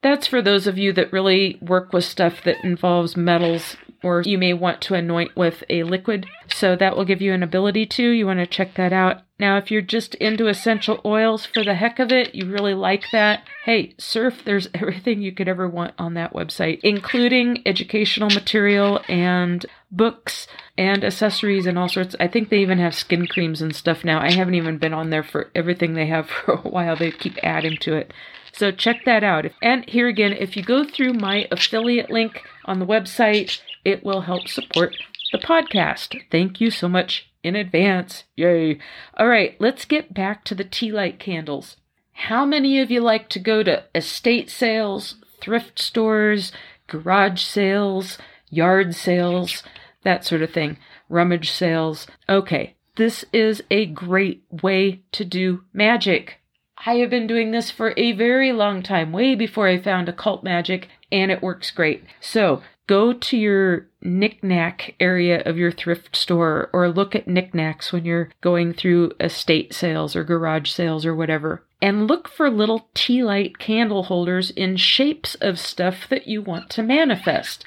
That's 0.02 0.26
for 0.26 0.40
those 0.40 0.66
of 0.66 0.78
you 0.78 0.92
that 0.92 1.12
really 1.12 1.58
work 1.60 1.92
with 1.92 2.04
stuff 2.04 2.42
that 2.44 2.64
involves 2.64 3.16
metals 3.16 3.76
or 4.02 4.22
you 4.22 4.38
may 4.38 4.52
want 4.52 4.80
to 4.82 4.94
anoint 4.94 5.36
with 5.36 5.64
a 5.68 5.82
liquid. 5.82 6.26
So 6.48 6.76
that 6.76 6.96
will 6.96 7.04
give 7.04 7.22
you 7.22 7.32
an 7.32 7.42
ability 7.42 7.86
to. 7.86 8.10
You 8.10 8.26
want 8.26 8.40
to 8.40 8.46
check 8.46 8.74
that 8.74 8.92
out. 8.92 9.22
Now, 9.38 9.58
if 9.58 9.70
you're 9.70 9.82
just 9.82 10.14
into 10.14 10.46
essential 10.46 11.00
oils 11.04 11.44
for 11.44 11.62
the 11.62 11.74
heck 11.74 11.98
of 11.98 12.10
it, 12.10 12.34
you 12.34 12.50
really 12.50 12.72
like 12.72 13.04
that, 13.12 13.46
hey, 13.64 13.94
surf, 13.98 14.42
there's 14.44 14.68
everything 14.74 15.20
you 15.20 15.32
could 15.32 15.48
ever 15.48 15.68
want 15.68 15.94
on 15.98 16.14
that 16.14 16.32
website, 16.32 16.80
including 16.82 17.62
educational 17.66 18.30
material 18.30 19.00
and 19.08 19.66
books 19.90 20.46
and 20.78 21.04
accessories 21.04 21.66
and 21.66 21.78
all 21.78 21.88
sorts. 21.88 22.16
I 22.18 22.28
think 22.28 22.48
they 22.48 22.58
even 22.58 22.78
have 22.78 22.94
skin 22.94 23.26
creams 23.26 23.60
and 23.60 23.76
stuff 23.76 24.04
now. 24.04 24.20
I 24.20 24.32
haven't 24.32 24.54
even 24.54 24.78
been 24.78 24.94
on 24.94 25.10
there 25.10 25.22
for 25.22 25.50
everything 25.54 25.94
they 25.94 26.06
have 26.06 26.28
for 26.44 26.54
a 26.54 26.68
while. 26.68 26.96
They 26.96 27.10
keep 27.10 27.36
adding 27.42 27.76
to 27.78 27.94
it. 27.94 28.12
So 28.52 28.70
check 28.70 29.04
that 29.04 29.22
out. 29.22 29.44
And 29.62 29.86
here 29.86 30.08
again, 30.08 30.32
if 30.32 30.56
you 30.56 30.62
go 30.62 30.82
through 30.82 31.12
my 31.12 31.46
affiliate 31.50 32.08
link 32.10 32.40
on 32.64 32.78
the 32.78 32.86
website, 32.86 33.60
it 33.86 34.04
will 34.04 34.22
help 34.22 34.48
support 34.48 34.96
the 35.30 35.38
podcast. 35.38 36.20
Thank 36.30 36.60
you 36.60 36.70
so 36.70 36.88
much 36.88 37.30
in 37.44 37.54
advance. 37.54 38.24
Yay. 38.34 38.78
All 39.16 39.28
right, 39.28 39.54
let's 39.60 39.84
get 39.84 40.12
back 40.12 40.44
to 40.44 40.56
the 40.56 40.64
tea 40.64 40.90
light 40.90 41.20
candles. 41.20 41.76
How 42.12 42.44
many 42.44 42.80
of 42.80 42.90
you 42.90 43.00
like 43.00 43.28
to 43.28 43.38
go 43.38 43.62
to 43.62 43.84
estate 43.94 44.50
sales, 44.50 45.14
thrift 45.40 45.78
stores, 45.78 46.50
garage 46.88 47.42
sales, 47.42 48.18
yard 48.50 48.96
sales, 48.96 49.62
that 50.02 50.24
sort 50.24 50.42
of 50.42 50.50
thing, 50.50 50.78
rummage 51.08 51.52
sales? 51.52 52.08
Okay, 52.28 52.74
this 52.96 53.24
is 53.32 53.62
a 53.70 53.86
great 53.86 54.42
way 54.50 55.02
to 55.12 55.24
do 55.24 55.62
magic. 55.72 56.40
I 56.84 56.94
have 56.96 57.10
been 57.10 57.28
doing 57.28 57.52
this 57.52 57.70
for 57.70 57.94
a 57.96 58.12
very 58.12 58.52
long 58.52 58.82
time, 58.82 59.12
way 59.12 59.36
before 59.36 59.68
I 59.68 59.80
found 59.80 60.08
occult 60.08 60.42
magic, 60.42 60.88
and 61.12 61.30
it 61.30 61.42
works 61.42 61.70
great. 61.70 62.02
So, 62.20 62.62
go 62.86 63.12
to 63.12 63.36
your 63.36 63.88
knickknack 64.02 64.94
area 65.00 65.42
of 65.44 65.56
your 65.56 65.72
thrift 65.72 66.14
store 66.14 66.70
or 66.72 66.88
look 66.88 67.14
at 67.14 67.26
knickknacks 67.26 67.92
when 67.92 68.04
you're 68.04 68.30
going 68.40 68.72
through 68.72 69.12
estate 69.18 69.74
sales 69.74 70.14
or 70.14 70.22
garage 70.22 70.70
sales 70.70 71.04
or 71.04 71.14
whatever. 71.14 71.64
And 71.82 72.06
look 72.06 72.28
for 72.28 72.50
little 72.50 72.88
tea 72.94 73.22
light 73.22 73.58
candle 73.58 74.04
holders 74.04 74.50
in 74.50 74.76
shapes 74.76 75.34
of 75.36 75.58
stuff 75.58 76.08
that 76.08 76.26
you 76.26 76.40
want 76.40 76.70
to 76.70 76.82
manifest. 76.82 77.66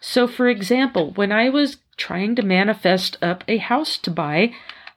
So, 0.00 0.26
for 0.26 0.48
example, 0.48 1.12
when 1.12 1.32
I 1.32 1.48
was 1.48 1.78
trying 1.96 2.34
to 2.36 2.42
manifest 2.42 3.16
up 3.22 3.44
a 3.46 3.58
house 3.58 3.98
to 3.98 4.10
buy, 4.10 4.52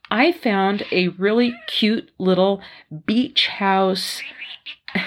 I 0.10 0.32
found 0.32 0.84
a 0.92 1.10
really 1.10 1.56
cute 1.68 2.12
little 2.18 2.62
beach 3.06 3.48
house 3.48 4.22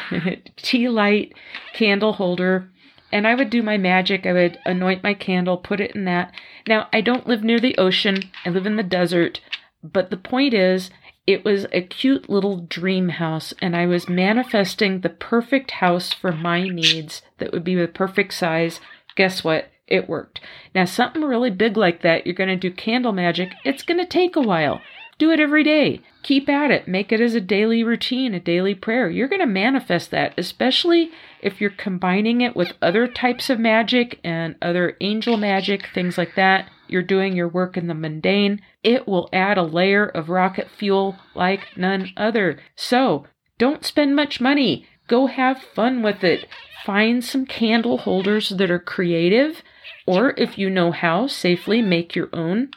tea 0.57 0.89
light 0.89 1.35
candle 1.73 2.13
holder 2.15 2.69
and 3.13 3.27
I 3.27 3.35
would 3.35 3.51
do 3.51 3.63
my 3.63 3.77
magic. 3.77 4.27
I 4.27 4.33
would 4.33 4.59
anoint 4.65 5.03
my 5.03 5.15
candle, 5.15 5.57
put 5.57 5.81
it 5.81 5.95
in 5.95 6.05
that. 6.05 6.33
Now, 6.67 6.89
I 6.93 7.01
don't 7.01 7.27
live 7.27 7.43
near 7.43 7.61
the 7.61 7.77
ocean, 7.79 8.31
I 8.45 8.51
live 8.51 8.67
in 8.67 8.77
the 8.77 8.83
desert, 8.83 9.41
but 9.83 10.11
the 10.11 10.17
point 10.17 10.55
is, 10.55 10.91
it 11.27 11.45
was 11.45 11.67
a 11.73 11.83
cute 11.83 12.31
little 12.31 12.57
dream 12.57 13.11
house, 13.11 13.53
and 13.61 13.77
I 13.77 13.85
was 13.85 14.09
manifesting 14.09 15.01
the 15.01 15.11
perfect 15.11 15.73
house 15.73 16.13
for 16.13 16.33
my 16.33 16.67
needs 16.69 17.21
that 17.37 17.53
would 17.53 17.65
be 17.65 17.75
the 17.75 17.87
perfect 17.87 18.33
size. 18.33 18.81
Guess 19.15 19.45
what? 19.45 19.71
It 19.87 20.09
worked. 20.09 20.41
Now, 20.75 20.87
something 20.87 21.23
really 21.23 21.51
big 21.51 21.77
like 21.77 22.01
that, 22.03 22.27
you're 22.27 22.35
going 22.35 22.49
to 22.49 22.57
do 22.57 22.71
candle 22.71 23.13
magic, 23.13 23.53
it's 23.63 23.83
going 23.83 23.99
to 23.99 24.07
take 24.07 24.37
a 24.37 24.41
while. 24.41 24.81
Do 25.19 25.33
it 25.33 25.41
every 25.41 25.65
day. 25.65 26.01
Keep 26.23 26.49
at 26.49 26.71
it. 26.71 26.87
Make 26.87 27.11
it 27.11 27.21
as 27.21 27.35
a 27.35 27.41
daily 27.41 27.83
routine, 27.83 28.35
a 28.35 28.41
daily 28.41 28.75
prayer. 28.75 29.11
You're 29.11 29.29
going 29.29 29.41
to 29.41 29.47
manifest 29.47 30.13
that, 30.13 30.33
especially 30.39 31.11
if 31.43 31.61
you're 31.61 31.71
combining 31.71 32.41
it 32.41 32.55
with 32.55 32.75
other 32.81 33.09
types 33.09 33.51
of 33.51 33.59
magic 33.59 34.21
and 34.23 34.55
other 34.63 34.97
angel 35.01 35.37
magic, 35.37 35.89
things 35.93 36.17
like 36.17 36.37
that. 36.37 36.71
You're 36.87 37.03
doing 37.03 37.35
your 37.35 37.49
work 37.49 37.77
in 37.77 37.89
the 37.89 37.95
mundane. 37.95 38.63
It 38.85 39.09
will 39.09 39.29
add 39.33 39.59
a 39.59 39.63
layer 39.63 40.07
of 40.07 40.29
rocket 40.29 40.69
fuel 40.71 41.17
like 41.35 41.77
none 41.77 42.13
other. 42.17 42.61
So, 42.77 43.27
don't 43.59 43.85
spend 43.85 44.15
much 44.15 44.41
money. 44.41 44.87
Go 45.09 45.27
have 45.27 45.63
fun 45.75 46.03
with 46.03 46.23
it. 46.23 46.47
Find 46.85 47.25
some 47.25 47.45
candle 47.45 47.99
holders 47.99 48.51
that 48.51 48.71
are 48.71 48.79
creative, 48.79 49.63
or 50.07 50.31
if 50.39 50.57
you 50.59 50.71
know 50.71 50.93
how, 50.93 51.27
safely 51.27 51.83
make 51.83 52.15
your 52.15 52.29
own 52.33 52.71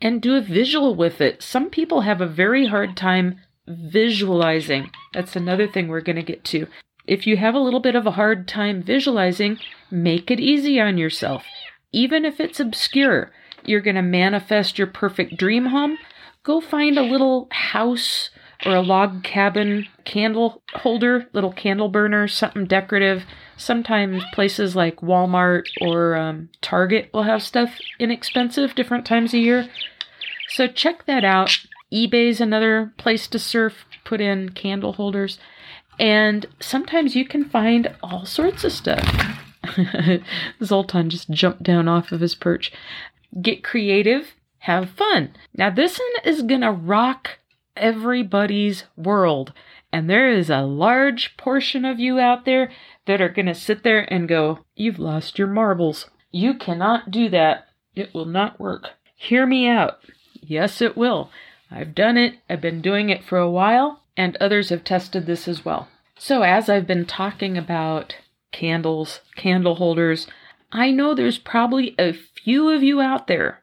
and 0.00 0.22
do 0.22 0.36
a 0.36 0.40
visual 0.40 0.94
with 0.94 1.20
it. 1.20 1.42
Some 1.42 1.70
people 1.70 2.02
have 2.02 2.20
a 2.20 2.26
very 2.26 2.66
hard 2.66 2.96
time 2.96 3.40
visualizing. 3.66 4.90
That's 5.12 5.36
another 5.36 5.66
thing 5.66 5.88
we're 5.88 6.00
going 6.00 6.16
to 6.16 6.22
get 6.22 6.44
to. 6.44 6.66
If 7.06 7.26
you 7.26 7.36
have 7.38 7.54
a 7.54 7.60
little 7.60 7.80
bit 7.80 7.96
of 7.96 8.06
a 8.06 8.12
hard 8.12 8.46
time 8.46 8.82
visualizing, 8.82 9.58
make 9.90 10.30
it 10.30 10.40
easy 10.40 10.78
on 10.80 10.98
yourself. 10.98 11.44
Even 11.92 12.24
if 12.24 12.38
it's 12.38 12.60
obscure, 12.60 13.32
you're 13.64 13.80
going 13.80 13.96
to 13.96 14.02
manifest 14.02 14.78
your 14.78 14.86
perfect 14.86 15.36
dream 15.36 15.66
home. 15.66 15.98
Go 16.42 16.60
find 16.60 16.98
a 16.98 17.02
little 17.02 17.48
house 17.50 18.30
or 18.64 18.74
a 18.74 18.82
log 18.82 19.22
cabin 19.24 19.86
candle 20.04 20.62
holder, 20.74 21.26
little 21.32 21.52
candle 21.52 21.88
burner, 21.88 22.28
something 22.28 22.66
decorative. 22.66 23.24
Sometimes 23.58 24.22
places 24.32 24.74
like 24.74 25.00
Walmart 25.00 25.64
or 25.80 26.16
um, 26.16 26.48
Target 26.62 27.10
will 27.12 27.24
have 27.24 27.42
stuff 27.42 27.78
inexpensive 27.98 28.74
different 28.74 29.04
times 29.04 29.34
a 29.34 29.38
year. 29.38 29.68
So 30.48 30.66
check 30.66 31.04
that 31.06 31.24
out. 31.24 31.58
eBay's 31.92 32.40
another 32.40 32.92
place 32.96 33.26
to 33.28 33.38
surf, 33.38 33.84
put 34.04 34.20
in 34.20 34.50
candle 34.50 34.94
holders. 34.94 35.38
And 35.98 36.46
sometimes 36.60 37.16
you 37.16 37.26
can 37.26 37.44
find 37.44 37.94
all 38.02 38.24
sorts 38.24 38.64
of 38.64 38.72
stuff. 38.72 39.04
Zoltan 40.64 41.10
just 41.10 41.28
jumped 41.30 41.64
down 41.64 41.88
off 41.88 42.12
of 42.12 42.20
his 42.20 42.34
perch. 42.34 42.72
Get 43.42 43.64
creative, 43.64 44.34
have 44.60 44.90
fun. 44.90 45.34
Now, 45.54 45.70
this 45.70 45.98
one 45.98 46.32
is 46.32 46.42
to 46.60 46.70
rock 46.70 47.38
everybody's 47.76 48.84
world. 48.96 49.52
And 49.92 50.08
there 50.08 50.30
is 50.30 50.50
a 50.50 50.62
large 50.62 51.36
portion 51.36 51.84
of 51.84 51.98
you 51.98 52.18
out 52.18 52.44
there 52.44 52.70
that 53.06 53.20
are 53.20 53.28
going 53.28 53.46
to 53.46 53.54
sit 53.54 53.82
there 53.82 54.00
and 54.12 54.28
go, 54.28 54.60
You've 54.74 54.98
lost 54.98 55.38
your 55.38 55.48
marbles. 55.48 56.10
You 56.30 56.54
cannot 56.54 57.10
do 57.10 57.28
that. 57.30 57.68
It 57.94 58.12
will 58.12 58.26
not 58.26 58.60
work. 58.60 58.90
Hear 59.16 59.46
me 59.46 59.66
out. 59.66 59.98
Yes, 60.34 60.80
it 60.82 60.96
will. 60.96 61.30
I've 61.70 61.94
done 61.94 62.16
it. 62.16 62.36
I've 62.48 62.60
been 62.60 62.80
doing 62.80 63.10
it 63.10 63.24
for 63.24 63.38
a 63.38 63.50
while, 63.50 64.02
and 64.16 64.36
others 64.36 64.68
have 64.68 64.84
tested 64.84 65.26
this 65.26 65.48
as 65.48 65.64
well. 65.64 65.88
So, 66.18 66.42
as 66.42 66.68
I've 66.68 66.86
been 66.86 67.06
talking 67.06 67.56
about 67.56 68.14
candles, 68.52 69.20
candle 69.36 69.76
holders, 69.76 70.26
I 70.70 70.90
know 70.90 71.14
there's 71.14 71.38
probably 71.38 71.94
a 71.98 72.12
few 72.12 72.70
of 72.70 72.82
you 72.82 73.00
out 73.00 73.26
there 73.26 73.62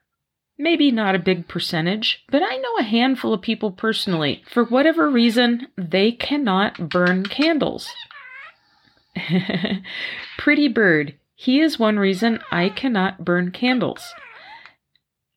Maybe 0.58 0.90
not 0.90 1.16
a 1.16 1.20
big 1.20 1.48
percentage, 1.48 2.24
but 2.30 2.42
I 2.42 2.56
know 2.56 2.78
a 2.80 2.84
handful 2.84 3.34
of 3.34 3.42
people 3.42 3.72
personally. 3.72 4.42
For 4.50 4.64
whatever 4.64 5.10
reason, 5.10 5.68
they 5.78 6.12
cannot 6.14 6.90
burn 6.90 7.26
candles. 7.26 7.92
Pretty 10.38 10.68
bird, 10.70 11.16
he 11.36 11.60
is 11.60 11.78
one 11.78 12.00
reason 12.00 12.40
I 12.52 12.70
cannot 12.70 13.26
burn 13.26 13.52
candles. 13.52 14.14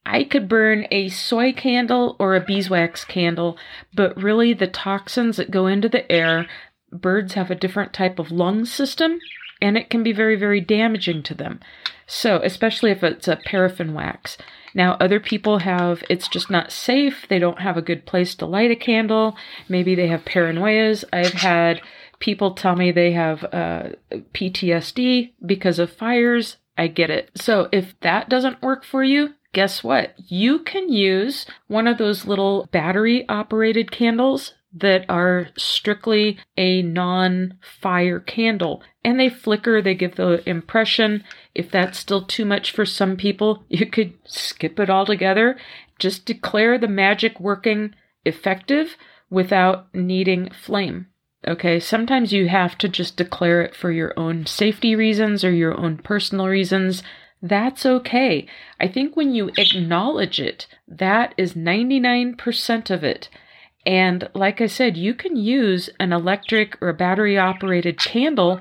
I 0.07 0.25
could 0.25 0.49
burn 0.49 0.87
a 0.91 1.09
soy 1.09 1.53
candle 1.53 2.17
or 2.19 2.35
a 2.35 2.41
beeswax 2.41 3.05
candle, 3.05 3.59
but 3.93 4.17
really 4.17 4.55
the 4.55 4.69
toxins 4.69 5.37
that 5.37 5.51
go 5.51 5.67
into 5.67 5.89
the 5.89 6.11
air, 6.11 6.47
birds 6.91 7.35
have 7.35 7.51
a 7.51 7.57
different 7.57 7.93
type 7.93 8.19
of 8.19 8.31
lung 8.31 8.65
system, 8.65 9.19
and 9.61 9.77
it 9.77 9.91
can 9.91 10.03
be 10.03 10.13
very, 10.13 10.37
very 10.37 10.61
damaging 10.61 11.23
to 11.25 11.35
them. 11.35 11.61
So, 12.11 12.41
especially 12.43 12.91
if 12.91 13.05
it's 13.05 13.29
a 13.29 13.37
paraffin 13.37 13.93
wax. 13.93 14.39
Now, 14.75 14.97
other 14.99 15.21
people 15.21 15.59
have, 15.59 16.03
it's 16.09 16.27
just 16.27 16.51
not 16.51 16.73
safe. 16.73 17.27
They 17.29 17.39
don't 17.39 17.61
have 17.61 17.77
a 17.77 17.83
good 17.83 18.07
place 18.07 18.35
to 18.37 18.47
light 18.47 18.71
a 18.71 18.77
candle. 18.77 19.37
Maybe 19.69 19.95
they 19.95 20.09
have 20.09 20.25
paranoias. 20.25 21.05
I've 21.13 21.35
had 21.35 21.83
people 22.19 22.55
tell 22.55 22.77
me 22.77 22.91
they 22.91 23.13
have 23.13 23.45
uh, 23.53 23.91
PTSD 24.33 25.33
because 25.45 25.79
of 25.79 25.93
fires. 25.93 26.57
I 26.79 26.87
get 26.87 27.11
it. 27.11 27.31
So, 27.35 27.69
if 27.73 27.95
that 28.01 28.31
doesn't 28.31 28.63
work 28.63 28.85
for 28.85 29.05
you, 29.05 29.35
guess 29.53 29.85
what? 29.85 30.15
You 30.17 30.61
can 30.61 30.91
use 30.91 31.45
one 31.67 31.87
of 31.87 31.99
those 31.99 32.25
little 32.25 32.69
battery 32.73 33.29
operated 33.29 33.91
candles 33.91 34.55
that 34.73 35.05
are 35.09 35.49
strictly 35.57 36.39
a 36.57 36.83
non 36.83 37.59
fire 37.61 38.21
candle 38.21 38.83
and 39.05 39.19
they 39.19 39.31
flicker, 39.31 39.81
they 39.81 39.95
give 39.95 40.17
the 40.17 40.47
impression. 40.49 41.25
If 41.55 41.71
that's 41.71 41.99
still 41.99 42.23
too 42.23 42.45
much 42.45 42.71
for 42.71 42.85
some 42.85 43.17
people, 43.17 43.65
you 43.69 43.87
could 43.87 44.15
skip 44.25 44.79
it 44.79 44.91
altogether. 44.91 45.57
Just 45.99 46.27
declare 46.27 46.79
the 46.79 46.89
magic 46.89 47.41
working 47.41 47.95
effective 48.25 48.97
without 49.31 49.93
needing 49.95 50.51
flame. 50.51 51.07
Okay, 51.47 51.81
sometimes 51.81 52.33
you 52.33 52.49
have 52.49 52.77
to 52.79 52.89
just 52.89 53.17
declare 53.17 53.63
it 53.63 53.75
for 53.75 53.91
your 53.91 54.13
own 54.19 54.45
safety 54.45 54.95
reasons 54.95 55.45
or 55.45 55.53
your 55.53 55.79
own 55.79 55.99
personal 55.99 56.47
reasons. 56.47 57.03
That's 57.41 57.87
okay. 57.87 58.47
I 58.81 58.89
think 58.89 59.17
when 59.17 59.35
you 59.35 59.51
acknowledge 59.57 60.41
it, 60.41 60.67
that 60.89 61.35
is 61.39 61.55
99% 61.55 62.91
of 62.91 63.05
it. 63.05 63.29
And 63.87 64.29
like 64.35 64.61
I 64.61 64.67
said, 64.67 64.97
you 64.97 65.15
can 65.15 65.37
use 65.37 65.89
an 65.99 66.13
electric 66.13 66.77
or 66.81 66.93
battery 66.93 67.39
operated 67.39 67.99
candle 67.99 68.61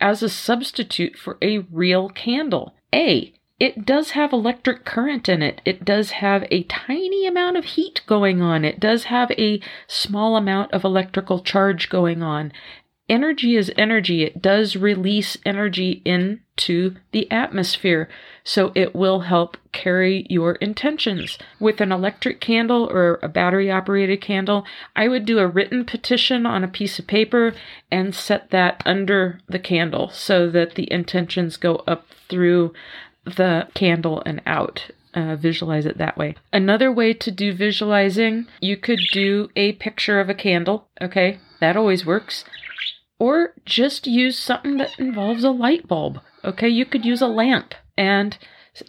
as 0.00 0.22
a 0.22 0.28
substitute 0.28 1.16
for 1.16 1.38
a 1.42 1.58
real 1.70 2.08
candle. 2.10 2.74
A, 2.94 3.32
it 3.58 3.84
does 3.84 4.10
have 4.10 4.32
electric 4.32 4.84
current 4.84 5.28
in 5.28 5.42
it. 5.42 5.60
It 5.64 5.84
does 5.84 6.12
have 6.12 6.46
a 6.50 6.62
tiny 6.64 7.26
amount 7.26 7.56
of 7.56 7.64
heat 7.64 8.02
going 8.06 8.40
on. 8.40 8.64
It 8.64 8.78
does 8.78 9.04
have 9.04 9.32
a 9.32 9.60
small 9.88 10.36
amount 10.36 10.72
of 10.72 10.84
electrical 10.84 11.40
charge 11.40 11.88
going 11.88 12.22
on. 12.22 12.52
Energy 13.08 13.56
is 13.56 13.72
energy. 13.78 14.22
It 14.22 14.42
does 14.42 14.76
release 14.76 15.38
energy 15.46 16.02
into 16.04 16.96
the 17.12 17.30
atmosphere, 17.30 18.06
so 18.44 18.70
it 18.74 18.94
will 18.94 19.20
help 19.20 19.56
carry 19.72 20.26
your 20.28 20.56
intentions. 20.56 21.38
With 21.58 21.80
an 21.80 21.90
electric 21.90 22.40
candle 22.40 22.84
or 22.90 23.18
a 23.22 23.28
battery 23.28 23.70
operated 23.70 24.20
candle, 24.20 24.66
I 24.94 25.08
would 25.08 25.24
do 25.24 25.38
a 25.38 25.46
written 25.46 25.86
petition 25.86 26.44
on 26.44 26.62
a 26.62 26.68
piece 26.68 26.98
of 26.98 27.06
paper 27.06 27.54
and 27.90 28.14
set 28.14 28.50
that 28.50 28.82
under 28.84 29.40
the 29.48 29.58
candle 29.58 30.10
so 30.10 30.50
that 30.50 30.74
the 30.74 30.92
intentions 30.92 31.56
go 31.56 31.76
up 31.86 32.06
through 32.28 32.74
the 33.24 33.68
candle 33.72 34.22
and 34.26 34.42
out. 34.44 34.90
Uh, 35.14 35.34
visualize 35.34 35.86
it 35.86 35.96
that 35.96 36.18
way. 36.18 36.34
Another 36.52 36.92
way 36.92 37.14
to 37.14 37.30
do 37.30 37.54
visualizing, 37.54 38.46
you 38.60 38.76
could 38.76 39.00
do 39.10 39.48
a 39.56 39.72
picture 39.72 40.20
of 40.20 40.28
a 40.28 40.34
candle. 40.34 40.86
Okay, 41.00 41.40
that 41.60 41.76
always 41.76 42.04
works. 42.04 42.44
Or 43.18 43.54
just 43.64 44.06
use 44.06 44.38
something 44.38 44.76
that 44.76 44.98
involves 44.98 45.44
a 45.44 45.50
light 45.50 45.88
bulb. 45.88 46.20
Okay, 46.44 46.68
you 46.68 46.84
could 46.86 47.04
use 47.04 47.20
a 47.20 47.26
lamp 47.26 47.74
and 47.96 48.38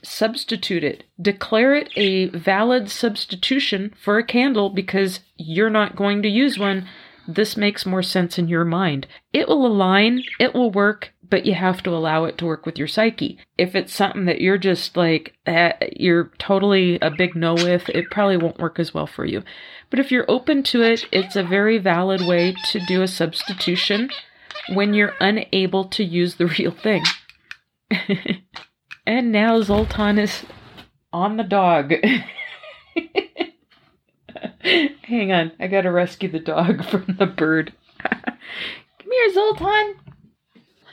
substitute 0.04 0.84
it. 0.84 1.04
Declare 1.20 1.76
it 1.76 1.90
a 1.96 2.28
valid 2.28 2.90
substitution 2.90 3.94
for 4.02 4.18
a 4.18 4.24
candle 4.24 4.70
because 4.70 5.22
you're 5.38 5.70
not 5.70 5.96
going 5.96 6.22
to 6.22 6.30
use 6.30 6.60
one. 6.60 6.88
This 7.28 7.58
makes 7.58 7.86
more 7.86 8.04
sense 8.04 8.38
in 8.40 8.48
your 8.48 8.66
mind. 8.66 9.08
It 9.34 9.48
will 9.48 9.66
align, 9.66 10.24
it 10.40 10.54
will 10.54 10.72
work, 10.72 11.14
but 11.30 11.46
you 11.46 11.54
have 11.54 11.84
to 11.84 11.92
allow 11.92 12.26
it 12.26 12.38
to 12.40 12.46
work 12.46 12.66
with 12.66 12.78
your 12.78 12.88
psyche. 12.88 13.38
If 13.58 13.76
it's 13.76 13.94
something 13.94 14.26
that 14.26 14.42
you're 14.42 14.58
just 14.58 14.98
like, 14.98 15.36
eh, 15.46 15.74
you're 15.96 16.32
totally 16.40 16.98
a 17.02 17.12
big 17.12 17.36
no 17.36 17.54
with, 17.54 17.88
it 17.90 18.10
probably 18.10 18.38
won't 18.38 18.60
work 18.60 18.80
as 18.80 18.94
well 18.94 19.06
for 19.06 19.26
you. 19.26 19.44
But 19.90 20.00
if 20.00 20.12
you're 20.12 20.30
open 20.30 20.64
to 20.64 20.82
it, 20.82 21.06
it's 21.12 21.36
a 21.36 21.44
very 21.44 21.78
valid 21.78 22.22
way 22.22 22.56
to 22.72 22.80
do 22.86 23.02
a 23.02 23.08
substitution 23.08 24.10
when 24.74 24.94
you're 24.94 25.16
unable 25.20 25.86
to 25.86 26.04
use 26.04 26.36
the 26.36 26.48
real 26.48 26.72
thing. 26.72 27.04
and 29.08 29.32
now 29.32 29.62
Zoltan 29.62 30.20
is 30.20 30.46
on 31.12 31.38
the 31.38 31.44
dog. 31.44 31.94
Hang 35.04 35.32
on, 35.32 35.52
I 35.60 35.68
gotta 35.68 35.92
rescue 35.92 36.30
the 36.30 36.40
dog 36.40 36.86
from 36.90 37.16
the 37.18 37.26
bird. 37.26 37.74
Come 38.00 38.38
here, 39.12 39.34
Zoltan. 39.34 39.96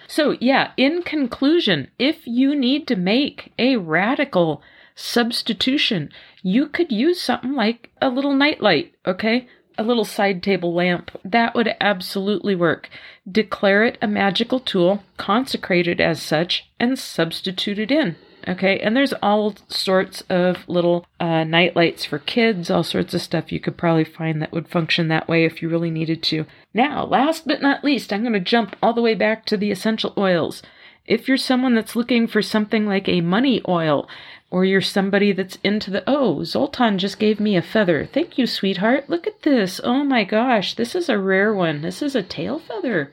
So, 0.09 0.37
yeah, 0.41 0.71
in 0.77 1.03
conclusion, 1.03 1.91
if 1.99 2.27
you 2.27 2.55
need 2.55 2.87
to 2.89 2.97
make 2.97 3.53
a 3.59 3.77
radical 3.77 4.63
substitution, 4.97 6.11
you 6.43 6.67
could 6.67 6.91
use 6.91 7.21
something 7.21 7.53
like 7.53 7.91
a 8.03 8.09
little 8.09 8.35
nightlight, 8.35 8.95
okay? 9.07 9.47
A 9.79 9.85
little 9.85 10.05
side 10.05 10.43
table 10.43 10.73
lamp. 10.73 11.11
That 11.25 11.55
would 11.55 11.69
absolutely 11.81 12.57
work. 12.57 12.89
Declare 13.31 13.85
it 13.85 13.99
a 14.01 14.09
magical 14.09 14.59
tool, 14.59 15.05
consecrate 15.19 15.87
it 15.87 16.01
as 16.01 16.21
such, 16.21 16.69
and 16.81 16.99
substitute 16.99 17.79
it 17.79 17.93
in. 17.93 18.17
Okay, 18.49 18.79
and 18.79 18.97
there's 18.97 19.13
all 19.23 19.57
sorts 19.69 20.21
of 20.31 20.69
little 20.69 21.05
uh, 21.19 21.43
night 21.43 21.75
lights 21.75 22.05
for 22.05 22.21
kids, 22.21 22.71
all 22.71 22.85
sorts 22.85 23.13
of 23.13 23.21
stuff 23.21 23.51
you 23.51 23.59
could 23.59 23.77
probably 23.77 24.05
find 24.05 24.41
that 24.41 24.53
would 24.53 24.69
function 24.69 25.09
that 25.09 25.27
way 25.27 25.45
if 25.45 25.61
you 25.61 25.69
really 25.69 25.91
needed 25.91 26.23
to. 26.25 26.47
Now, 26.73 27.05
last 27.05 27.47
but 27.47 27.61
not 27.61 27.83
least, 27.83 28.13
I'm 28.13 28.23
going 28.23 28.35
to 28.35 28.41
jump 28.41 28.77
all 28.81 28.93
the 28.93 29.03
way 29.03 29.15
back 29.15 29.47
to 29.47 29.57
the 29.57 29.73
essential 29.73 30.15
oils. 30.17 30.63
If 31.07 31.27
you're 31.27 31.37
someone 31.37 31.75
that's 31.75 31.97
looking 31.97 32.29
for 32.29 32.41
something 32.41 32.87
like 32.87 33.09
a 33.09 33.21
money 33.21 33.63
oil, 33.69 34.09
or 34.51 34.65
you're 34.65 34.81
somebody 34.81 35.33
that's 35.33 35.59
into 35.65 35.91
the, 35.91 36.05
oh, 36.07 36.45
Zoltan 36.45 36.99
just 36.99 37.19
gave 37.19 37.41
me 37.41 37.57
a 37.57 37.63
feather. 37.63 38.07
Thank 38.07 38.39
you, 38.39 38.47
sweetheart. 38.47 39.11
Look 39.11 39.27
at 39.27 39.43
this. 39.43 39.81
Oh 39.83 40.05
my 40.05 40.25
gosh, 40.25 40.75
this 40.75 40.95
is 40.95 41.09
a 41.09 41.19
rare 41.19 41.55
one. 41.55 41.83
This 41.83 42.01
is 42.03 42.15
a 42.15 42.23
tail 42.23 42.59
feather. 42.59 43.13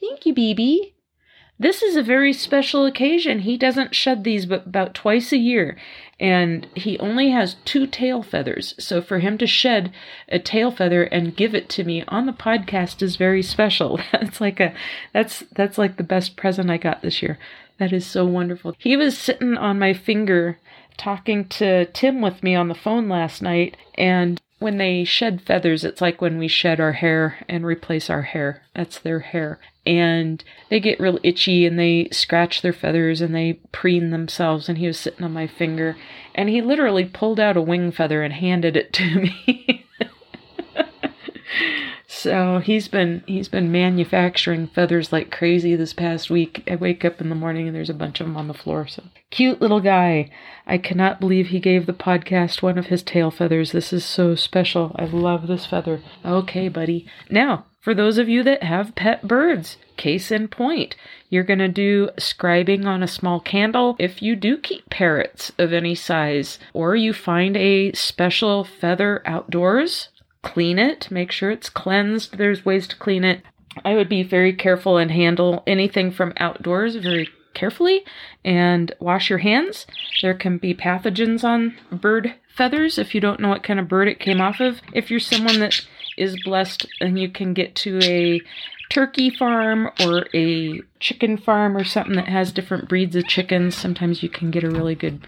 Thank 0.00 0.26
you, 0.26 0.34
BB. 0.34 0.92
This 1.58 1.82
is 1.82 1.94
a 1.94 2.02
very 2.02 2.32
special 2.32 2.84
occasion. 2.84 3.40
He 3.40 3.56
doesn't 3.56 3.94
shed 3.94 4.24
these 4.24 4.44
but 4.44 4.66
about 4.66 4.92
twice 4.92 5.30
a 5.30 5.36
year, 5.38 5.78
and 6.18 6.66
he 6.74 6.98
only 6.98 7.30
has 7.30 7.54
two 7.64 7.86
tail 7.86 8.24
feathers. 8.24 8.74
So 8.78 9.00
for 9.00 9.20
him 9.20 9.38
to 9.38 9.46
shed 9.46 9.92
a 10.28 10.40
tail 10.40 10.72
feather 10.72 11.04
and 11.04 11.36
give 11.36 11.54
it 11.54 11.68
to 11.70 11.84
me 11.84 12.02
on 12.08 12.26
the 12.26 12.32
podcast 12.32 13.02
is 13.02 13.14
very 13.14 13.42
special. 13.42 14.00
That's 14.12 14.40
like 14.40 14.58
a 14.58 14.74
that's 15.12 15.44
that's 15.54 15.78
like 15.78 15.96
the 15.96 16.02
best 16.02 16.36
present 16.36 16.70
I 16.70 16.76
got 16.76 17.02
this 17.02 17.22
year. 17.22 17.38
That 17.78 17.92
is 17.92 18.06
so 18.06 18.24
wonderful. 18.24 18.74
He 18.78 18.96
was 18.96 19.18
sitting 19.18 19.56
on 19.56 19.78
my 19.78 19.92
finger 19.92 20.58
talking 20.96 21.48
to 21.48 21.86
Tim 21.86 22.20
with 22.20 22.42
me 22.42 22.54
on 22.54 22.68
the 22.68 22.74
phone 22.74 23.08
last 23.08 23.42
night 23.42 23.76
and 23.96 24.40
when 24.60 24.78
they 24.78 25.04
shed 25.04 25.42
feathers, 25.42 25.84
it's 25.84 26.00
like 26.00 26.20
when 26.22 26.38
we 26.38 26.48
shed 26.48 26.80
our 26.80 26.92
hair 26.92 27.38
and 27.48 27.66
replace 27.66 28.08
our 28.08 28.22
hair. 28.22 28.62
That's 28.74 28.98
their 28.98 29.18
hair 29.18 29.58
and 29.86 30.42
they 30.70 30.80
get 30.80 31.00
real 31.00 31.18
itchy 31.22 31.66
and 31.66 31.78
they 31.78 32.08
scratch 32.10 32.62
their 32.62 32.72
feathers 32.72 33.20
and 33.20 33.34
they 33.34 33.54
preen 33.72 34.10
themselves 34.10 34.68
and 34.68 34.78
he 34.78 34.86
was 34.86 34.98
sitting 34.98 35.24
on 35.24 35.32
my 35.32 35.46
finger 35.46 35.96
and 36.34 36.48
he 36.48 36.62
literally 36.62 37.04
pulled 37.04 37.38
out 37.38 37.56
a 37.56 37.62
wing 37.62 37.92
feather 37.92 38.22
and 38.22 38.34
handed 38.34 38.76
it 38.76 38.92
to 38.92 39.04
me 39.46 39.73
so 42.24 42.58
he's 42.58 42.88
been 42.88 43.22
he's 43.26 43.48
been 43.48 43.70
manufacturing 43.70 44.66
feathers 44.68 45.12
like 45.12 45.30
crazy 45.30 45.76
this 45.76 45.92
past 45.92 46.30
week. 46.30 46.66
I 46.66 46.76
wake 46.76 47.04
up 47.04 47.20
in 47.20 47.28
the 47.28 47.34
morning 47.34 47.66
and 47.66 47.76
there's 47.76 47.90
a 47.90 47.94
bunch 47.94 48.18
of 48.18 48.26
them 48.26 48.38
on 48.38 48.48
the 48.48 48.54
floor. 48.54 48.86
So 48.86 49.02
cute 49.30 49.60
little 49.60 49.80
guy. 49.80 50.30
I 50.66 50.78
cannot 50.78 51.20
believe 51.20 51.48
he 51.48 51.60
gave 51.60 51.84
the 51.84 51.92
podcast 51.92 52.62
one 52.62 52.78
of 52.78 52.86
his 52.86 53.02
tail 53.02 53.30
feathers. 53.30 53.72
This 53.72 53.92
is 53.92 54.06
so 54.06 54.34
special. 54.34 54.96
I 54.98 55.04
love 55.04 55.46
this 55.46 55.66
feather. 55.66 56.00
Okay 56.24 56.70
buddy. 56.70 57.06
Now 57.28 57.66
for 57.82 57.94
those 57.94 58.16
of 58.16 58.30
you 58.30 58.42
that 58.44 58.62
have 58.62 58.94
pet 58.94 59.28
birds. 59.28 59.76
Case 59.98 60.30
in 60.32 60.48
point, 60.48 60.96
you're 61.28 61.44
going 61.44 61.58
to 61.58 61.68
do 61.68 62.08
scribing 62.18 62.86
on 62.86 63.02
a 63.02 63.06
small 63.06 63.38
candle. 63.38 63.94
If 63.98 64.22
you 64.22 64.34
do 64.34 64.56
keep 64.56 64.88
parrots 64.88 65.52
of 65.58 65.72
any 65.72 65.94
size, 65.94 66.58
or 66.72 66.96
you 66.96 67.12
find 67.12 67.56
a 67.56 67.92
special 67.92 68.64
feather 68.64 69.22
outdoors, 69.26 70.08
clean 70.44 70.78
it, 70.78 71.10
make 71.10 71.32
sure 71.32 71.50
it's 71.50 71.70
cleansed. 71.70 72.36
There's 72.36 72.64
ways 72.64 72.86
to 72.88 72.96
clean 72.96 73.24
it. 73.24 73.42
I 73.84 73.94
would 73.94 74.08
be 74.08 74.22
very 74.22 74.52
careful 74.52 74.98
and 74.98 75.10
handle 75.10 75.64
anything 75.66 76.12
from 76.12 76.34
outdoors 76.36 76.94
very 76.96 77.28
carefully 77.54 78.04
and 78.44 78.92
wash 79.00 79.30
your 79.30 79.38
hands. 79.38 79.86
There 80.22 80.34
can 80.34 80.58
be 80.58 80.74
pathogens 80.74 81.42
on 81.42 81.76
bird 81.90 82.34
feathers 82.54 82.98
if 82.98 83.14
you 83.14 83.20
don't 83.20 83.40
know 83.40 83.48
what 83.48 83.64
kind 83.64 83.80
of 83.80 83.88
bird 83.88 84.06
it 84.06 84.20
came 84.20 84.40
off 84.40 84.60
of. 84.60 84.80
If 84.92 85.10
you're 85.10 85.18
someone 85.18 85.58
that 85.60 85.80
is 86.16 86.40
blessed 86.44 86.86
and 87.00 87.18
you 87.18 87.28
can 87.28 87.54
get 87.54 87.74
to 87.76 87.98
a 88.02 88.40
turkey 88.94 89.28
farm 89.28 89.90
or 90.00 90.24
a 90.32 90.80
chicken 91.00 91.36
farm 91.36 91.76
or 91.76 91.82
something 91.82 92.14
that 92.14 92.28
has 92.28 92.52
different 92.52 92.88
breeds 92.88 93.16
of 93.16 93.26
chickens. 93.26 93.76
Sometimes 93.76 94.22
you 94.22 94.28
can 94.28 94.52
get 94.52 94.62
a 94.62 94.70
really 94.70 94.94
good 94.94 95.20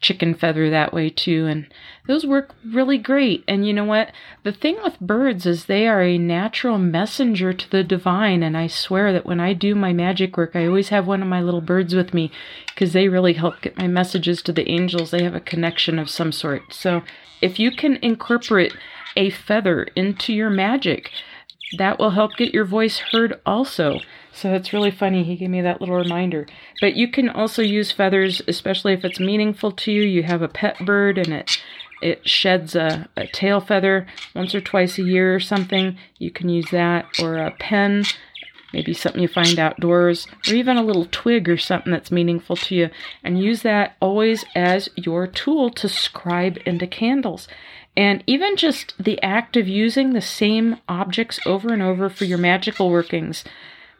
chicken 0.00 0.32
feather 0.32 0.70
that 0.70 0.92
way 0.92 1.10
too, 1.10 1.46
and 1.46 1.66
those 2.06 2.24
work 2.24 2.54
really 2.64 2.96
great. 2.96 3.42
And 3.48 3.66
you 3.66 3.72
know 3.72 3.84
what? 3.84 4.12
The 4.44 4.52
thing 4.52 4.78
with 4.84 5.00
birds 5.00 5.46
is 5.46 5.64
they 5.64 5.88
are 5.88 6.00
a 6.00 6.16
natural 6.16 6.78
messenger 6.78 7.52
to 7.52 7.68
the 7.68 7.82
divine, 7.82 8.44
and 8.44 8.56
I 8.56 8.68
swear 8.68 9.12
that 9.12 9.26
when 9.26 9.40
I 9.40 9.52
do 9.52 9.74
my 9.74 9.92
magic 9.92 10.36
work, 10.36 10.54
I 10.54 10.66
always 10.66 10.90
have 10.90 11.08
one 11.08 11.20
of 11.20 11.26
my 11.26 11.42
little 11.42 11.60
birds 11.60 11.96
with 11.96 12.14
me 12.14 12.30
because 12.68 12.92
they 12.92 13.08
really 13.08 13.32
help 13.32 13.60
get 13.60 13.76
my 13.76 13.88
messages 13.88 14.42
to 14.42 14.52
the 14.52 14.70
angels. 14.70 15.10
They 15.10 15.24
have 15.24 15.34
a 15.34 15.40
connection 15.40 15.98
of 15.98 16.08
some 16.08 16.30
sort. 16.30 16.72
So 16.72 17.02
if 17.42 17.58
you 17.58 17.72
can 17.72 17.96
incorporate 17.96 18.74
a 19.16 19.30
feather 19.30 19.88
into 19.96 20.32
your 20.32 20.50
magic. 20.50 21.10
That 21.76 21.98
will 21.98 22.10
help 22.10 22.36
get 22.36 22.54
your 22.54 22.64
voice 22.64 22.98
heard 22.98 23.40
also. 23.44 24.00
So 24.32 24.54
it's 24.54 24.72
really 24.72 24.90
funny. 24.90 25.24
He 25.24 25.36
gave 25.36 25.50
me 25.50 25.60
that 25.60 25.80
little 25.80 25.96
reminder. 25.96 26.46
But 26.80 26.94
you 26.94 27.08
can 27.08 27.28
also 27.28 27.60
use 27.60 27.92
feathers, 27.92 28.40
especially 28.48 28.94
if 28.94 29.04
it's 29.04 29.20
meaningful 29.20 29.72
to 29.72 29.92
you. 29.92 30.02
You 30.02 30.22
have 30.22 30.42
a 30.42 30.48
pet 30.48 30.78
bird 30.84 31.18
and 31.18 31.32
it 31.32 31.60
it 32.00 32.28
sheds 32.28 32.76
a, 32.76 33.08
a 33.16 33.26
tail 33.26 33.60
feather 33.60 34.06
once 34.32 34.54
or 34.54 34.60
twice 34.60 34.98
a 34.98 35.02
year 35.02 35.34
or 35.34 35.40
something. 35.40 35.98
You 36.18 36.30
can 36.30 36.48
use 36.48 36.70
that, 36.70 37.06
or 37.20 37.38
a 37.38 37.50
pen 37.50 38.04
maybe 38.72 38.92
something 38.92 39.22
you 39.22 39.28
find 39.28 39.58
outdoors, 39.58 40.26
or 40.46 40.54
even 40.54 40.76
a 40.76 40.82
little 40.82 41.06
twig 41.10 41.48
or 41.48 41.56
something 41.56 41.92
that's 41.92 42.10
meaningful 42.10 42.56
to 42.56 42.74
you, 42.74 42.90
and 43.24 43.42
use 43.42 43.62
that 43.62 43.96
always 44.00 44.44
as 44.54 44.88
your 44.96 45.26
tool 45.26 45.70
to 45.70 45.88
scribe 45.88 46.58
into 46.66 46.86
candles. 46.86 47.48
And 47.98 48.22
even 48.28 48.56
just 48.56 48.94
the 48.96 49.20
act 49.24 49.56
of 49.56 49.66
using 49.66 50.12
the 50.12 50.20
same 50.20 50.76
objects 50.88 51.40
over 51.44 51.72
and 51.72 51.82
over 51.82 52.08
for 52.08 52.26
your 52.26 52.38
magical 52.38 52.90
workings 52.90 53.42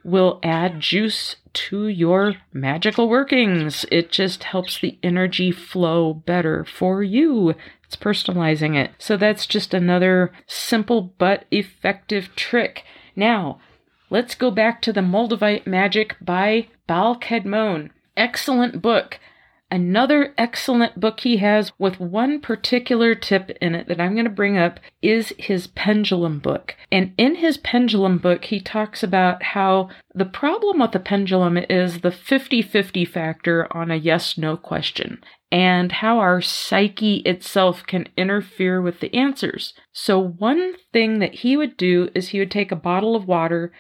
will 0.05 0.39
add 0.45 0.79
juice 0.79 1.35
to 1.53 1.89
your 1.89 2.37
magical 2.53 3.09
workings. 3.09 3.85
It 3.91 4.13
just 4.13 4.45
helps 4.45 4.79
the 4.79 4.97
energy 5.03 5.51
flow 5.51 6.15
better 6.15 6.65
for 6.65 7.03
you. 7.03 7.57
It's 7.83 7.97
personalizing 7.97 8.77
it. 8.77 8.93
So 8.99 9.17
that's 9.17 9.47
just 9.47 9.75
another 9.75 10.31
simple 10.47 11.13
but 11.19 11.47
effective 11.51 12.37
trick. 12.37 12.85
Now, 13.17 13.59
let's 14.11 14.37
go 14.37 14.53
back 14.53 14.81
to 14.83 14.93
the 14.93 15.01
Moldavite 15.01 15.67
Magic 15.67 16.15
by 16.21 16.69
Baal 16.87 17.19
Kadmon. 17.19 17.91
Excellent 18.17 18.81
book. 18.81 19.19
Another 19.71 20.33
excellent 20.39 20.99
book 20.99 21.21
he 21.21 21.37
has 21.39 21.73
with 21.79 22.01
one 22.01 22.41
particular 22.41 23.15
tip 23.15 23.51
in 23.61 23.75
it 23.75 23.87
that 23.89 24.01
I'm 24.01 24.15
going 24.15 24.25
to 24.25 24.31
bring 24.31 24.57
up 24.57 24.81
is 25.03 25.35
his 25.39 25.67
pendulum 25.67 26.39
book. 26.39 26.75
And 26.91 27.13
in 27.19 27.37
his 27.37 27.59
pendulum 27.59 28.17
book, 28.17 28.47
he 28.47 28.61
talks 28.61 29.03
about 29.03 29.43
how 29.43 29.91
the 30.15 30.25
problem 30.25 30.79
with 30.79 30.93
the 30.93 31.01
pendulum 31.01 31.59
is 31.59 32.01
the 32.01 32.11
50 32.11 32.63
50 32.63 33.05
factor 33.05 33.69
on 33.77 33.91
a 33.91 33.97
yes 33.97 34.39
no 34.39 34.57
question 34.57 35.23
and 35.53 35.93
how 35.93 36.19
our 36.19 36.41
psyche 36.41 37.17
itself 37.19 37.85
can 37.87 38.09
interfere 38.17 38.81
with 38.81 39.01
the 39.01 39.15
answers. 39.15 39.75
So, 39.93 40.19
one 40.19 40.75
thing 40.93 41.19
that 41.19 41.37
he 41.37 41.57
would 41.57 41.77
do 41.77 42.09
is 42.15 42.29
he 42.29 42.39
would 42.39 42.51
take 42.51 42.73
a 42.73 42.77
bottle 42.77 43.17
of 43.17 43.27
water 43.27 43.73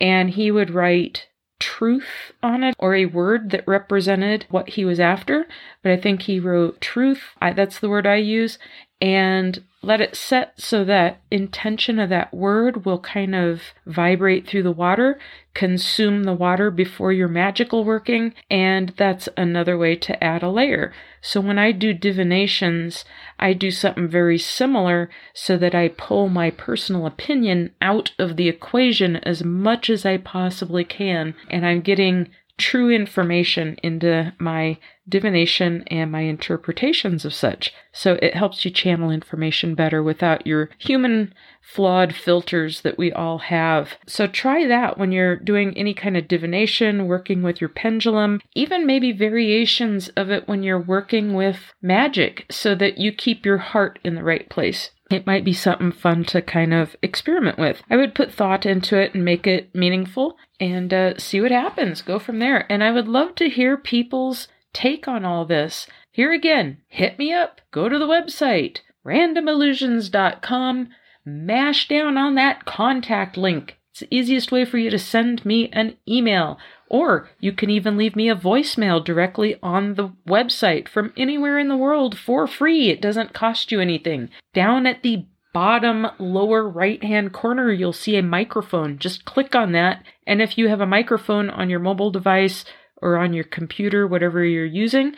and 0.00 0.30
he 0.30 0.50
would 0.50 0.70
write 0.70 1.26
truth 1.58 2.32
on 2.42 2.62
it 2.62 2.74
or 2.78 2.94
a 2.94 3.06
word 3.06 3.50
that 3.50 3.66
represented 3.66 4.46
what 4.50 4.70
he 4.70 4.84
was 4.84 5.00
after. 5.00 5.46
But 5.82 5.92
I 5.92 5.96
think 5.96 6.22
he 6.22 6.40
wrote 6.40 6.80
truth. 6.80 7.22
I, 7.40 7.52
that's 7.52 7.78
the 7.78 7.88
word 7.88 8.06
I 8.06 8.16
use. 8.16 8.58
And 9.00 9.62
let 9.82 10.00
it 10.00 10.16
set 10.16 10.60
so 10.60 10.84
that 10.84 11.20
intention 11.30 12.00
of 12.00 12.08
that 12.08 12.34
word 12.34 12.84
will 12.84 12.98
kind 12.98 13.34
of 13.34 13.62
vibrate 13.86 14.46
through 14.46 14.64
the 14.64 14.72
water, 14.72 15.18
consume 15.54 16.24
the 16.24 16.32
water 16.32 16.72
before 16.72 17.12
your 17.12 17.28
magical 17.28 17.84
working, 17.84 18.34
and 18.50 18.88
that's 18.96 19.28
another 19.36 19.78
way 19.78 19.94
to 19.94 20.24
add 20.24 20.42
a 20.42 20.50
layer. 20.50 20.92
So 21.20 21.40
when 21.40 21.58
I 21.58 21.70
do 21.70 21.92
divinations, 21.92 23.04
I 23.38 23.52
do 23.52 23.70
something 23.70 24.08
very 24.08 24.38
similar 24.38 25.08
so 25.34 25.56
that 25.58 25.74
I 25.74 25.88
pull 25.88 26.28
my 26.28 26.50
personal 26.50 27.06
opinion 27.06 27.74
out 27.80 28.12
of 28.18 28.36
the 28.36 28.48
equation 28.48 29.16
as 29.16 29.44
much 29.44 29.88
as 29.88 30.04
I 30.04 30.16
possibly 30.16 30.84
can, 30.84 31.34
and 31.48 31.64
I'm 31.64 31.80
getting 31.80 32.30
true 32.58 32.90
information 32.90 33.76
into 33.82 34.32
my 34.38 34.78
divination 35.08 35.84
and 35.88 36.10
my 36.10 36.22
interpretations 36.22 37.24
of 37.24 37.34
such. 37.34 37.72
So 37.92 38.14
it 38.22 38.34
helps 38.34 38.64
you 38.64 38.70
channel 38.70 39.10
information 39.10 39.74
better 39.74 40.02
without 40.02 40.46
your 40.46 40.70
human 40.78 41.32
flawed 41.60 42.14
filters 42.14 42.80
that 42.80 42.98
we 42.98 43.12
all 43.12 43.38
have. 43.38 43.94
So 44.06 44.26
try 44.26 44.66
that 44.66 44.98
when 44.98 45.12
you're 45.12 45.36
doing 45.36 45.76
any 45.76 45.94
kind 45.94 46.16
of 46.16 46.28
divination, 46.28 47.06
working 47.06 47.42
with 47.42 47.60
your 47.60 47.70
pendulum, 47.70 48.40
even 48.54 48.86
maybe 48.86 49.12
variations 49.12 50.08
of 50.10 50.30
it 50.30 50.48
when 50.48 50.62
you're 50.62 50.80
working 50.80 51.34
with 51.34 51.74
magic 51.82 52.46
so 52.50 52.74
that 52.74 52.98
you 52.98 53.12
keep 53.12 53.44
your 53.44 53.58
heart 53.58 53.98
in 54.04 54.14
the 54.14 54.24
right 54.24 54.48
place 54.48 54.90
it 55.10 55.26
might 55.26 55.44
be 55.44 55.52
something 55.52 55.92
fun 55.92 56.24
to 56.24 56.42
kind 56.42 56.74
of 56.74 56.96
experiment 57.00 57.58
with. 57.58 57.82
I 57.88 57.96
would 57.96 58.14
put 58.14 58.32
thought 58.32 58.66
into 58.66 59.00
it 59.00 59.14
and 59.14 59.24
make 59.24 59.46
it 59.46 59.74
meaningful 59.74 60.36
and 60.58 60.92
uh, 60.92 61.18
see 61.18 61.40
what 61.40 61.52
happens. 61.52 62.02
Go 62.02 62.18
from 62.18 62.38
there. 62.40 62.70
And 62.70 62.82
I 62.82 62.90
would 62.90 63.06
love 63.06 63.34
to 63.36 63.48
hear 63.48 63.76
people's 63.76 64.48
take 64.72 65.06
on 65.06 65.24
all 65.24 65.44
this. 65.44 65.86
Here 66.10 66.32
again, 66.32 66.78
hit 66.88 67.18
me 67.18 67.32
up. 67.32 67.60
Go 67.70 67.88
to 67.88 67.98
the 67.98 68.06
website, 68.06 68.78
randomillusions.com. 69.06 70.88
Mash 71.24 71.88
down 71.88 72.16
on 72.16 72.34
that 72.36 72.64
contact 72.64 73.36
link. 73.36 73.75
It's 73.96 74.00
the 74.02 74.14
easiest 74.14 74.52
way 74.52 74.66
for 74.66 74.76
you 74.76 74.90
to 74.90 74.98
send 74.98 75.46
me 75.46 75.70
an 75.72 75.96
email. 76.06 76.58
Or 76.90 77.30
you 77.40 77.50
can 77.50 77.70
even 77.70 77.96
leave 77.96 78.14
me 78.14 78.28
a 78.28 78.36
voicemail 78.36 79.02
directly 79.02 79.56
on 79.62 79.94
the 79.94 80.10
website 80.28 80.86
from 80.86 81.14
anywhere 81.16 81.58
in 81.58 81.68
the 81.68 81.78
world 81.78 82.18
for 82.18 82.46
free. 82.46 82.90
It 82.90 83.00
doesn't 83.00 83.32
cost 83.32 83.72
you 83.72 83.80
anything. 83.80 84.28
Down 84.52 84.86
at 84.86 85.02
the 85.02 85.24
bottom 85.54 86.08
lower 86.18 86.68
right 86.68 87.02
hand 87.02 87.32
corner, 87.32 87.72
you'll 87.72 87.94
see 87.94 88.16
a 88.16 88.22
microphone. 88.22 88.98
Just 88.98 89.24
click 89.24 89.54
on 89.54 89.72
that. 89.72 90.04
And 90.26 90.42
if 90.42 90.58
you 90.58 90.68
have 90.68 90.82
a 90.82 90.86
microphone 90.86 91.48
on 91.48 91.70
your 91.70 91.80
mobile 91.80 92.10
device 92.10 92.66
or 93.00 93.16
on 93.16 93.32
your 93.32 93.44
computer, 93.44 94.06
whatever 94.06 94.44
you're 94.44 94.66
using, 94.66 95.14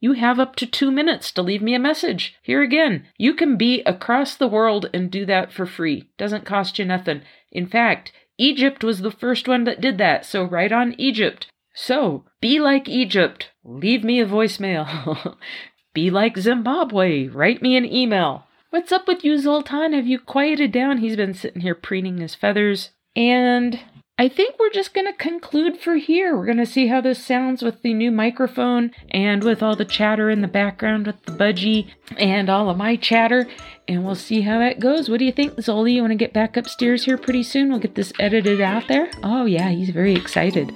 you 0.00 0.12
have 0.12 0.38
up 0.38 0.56
to 0.56 0.66
two 0.66 0.90
minutes 0.90 1.30
to 1.32 1.42
leave 1.42 1.62
me 1.62 1.74
a 1.74 1.78
message. 1.78 2.36
Here 2.42 2.62
again, 2.62 3.06
you 3.16 3.34
can 3.34 3.56
be 3.56 3.82
across 3.82 4.34
the 4.34 4.48
world 4.48 4.90
and 4.92 5.10
do 5.10 5.24
that 5.26 5.52
for 5.52 5.66
free. 5.66 6.10
Doesn't 6.18 6.44
cost 6.44 6.78
you 6.78 6.84
nothing. 6.84 7.22
In 7.50 7.66
fact, 7.66 8.12
Egypt 8.38 8.84
was 8.84 9.00
the 9.00 9.10
first 9.10 9.48
one 9.48 9.64
that 9.64 9.80
did 9.80 9.98
that, 9.98 10.26
so 10.26 10.44
right 10.44 10.70
on 10.70 10.94
Egypt. 10.98 11.46
So, 11.74 12.24
be 12.40 12.60
like 12.60 12.88
Egypt. 12.88 13.50
Leave 13.64 14.04
me 14.04 14.20
a 14.20 14.26
voicemail. 14.26 15.36
be 15.94 16.10
like 16.10 16.36
Zimbabwe. 16.36 17.28
Write 17.28 17.62
me 17.62 17.76
an 17.76 17.84
email. 17.84 18.46
What's 18.70 18.92
up 18.92 19.08
with 19.08 19.24
you, 19.24 19.38
Zoltan? 19.38 19.92
Have 19.92 20.06
you 20.06 20.18
quieted 20.18 20.72
down? 20.72 20.98
He's 20.98 21.16
been 21.16 21.34
sitting 21.34 21.62
here 21.62 21.74
preening 21.74 22.18
his 22.18 22.34
feathers. 22.34 22.90
And 23.14 23.80
I 24.18 24.30
think 24.30 24.54
we're 24.58 24.70
just 24.70 24.94
going 24.94 25.06
to 25.06 25.12
conclude 25.12 25.78
for 25.78 25.96
here. 25.96 26.34
We're 26.34 26.46
going 26.46 26.56
to 26.56 26.64
see 26.64 26.86
how 26.86 27.02
this 27.02 27.22
sounds 27.22 27.60
with 27.60 27.82
the 27.82 27.92
new 27.92 28.10
microphone 28.10 28.92
and 29.10 29.44
with 29.44 29.62
all 29.62 29.76
the 29.76 29.84
chatter 29.84 30.30
in 30.30 30.40
the 30.40 30.48
background 30.48 31.06
with 31.06 31.22
the 31.24 31.32
budgie 31.32 31.90
and 32.16 32.48
all 32.48 32.70
of 32.70 32.78
my 32.78 32.96
chatter 32.96 33.46
and 33.86 34.06
we'll 34.06 34.14
see 34.14 34.40
how 34.40 34.58
that 34.58 34.80
goes. 34.80 35.10
What 35.10 35.18
do 35.18 35.26
you 35.26 35.32
think, 35.32 35.56
Zoli? 35.56 35.92
You 35.92 36.00
want 36.00 36.12
to 36.12 36.16
get 36.16 36.32
back 36.32 36.56
upstairs 36.56 37.04
here 37.04 37.18
pretty 37.18 37.42
soon? 37.42 37.68
We'll 37.68 37.78
get 37.78 37.94
this 37.94 38.14
edited 38.18 38.62
out 38.62 38.88
there. 38.88 39.10
Oh, 39.22 39.44
yeah, 39.44 39.68
he's 39.68 39.90
very 39.90 40.14
excited. 40.14 40.72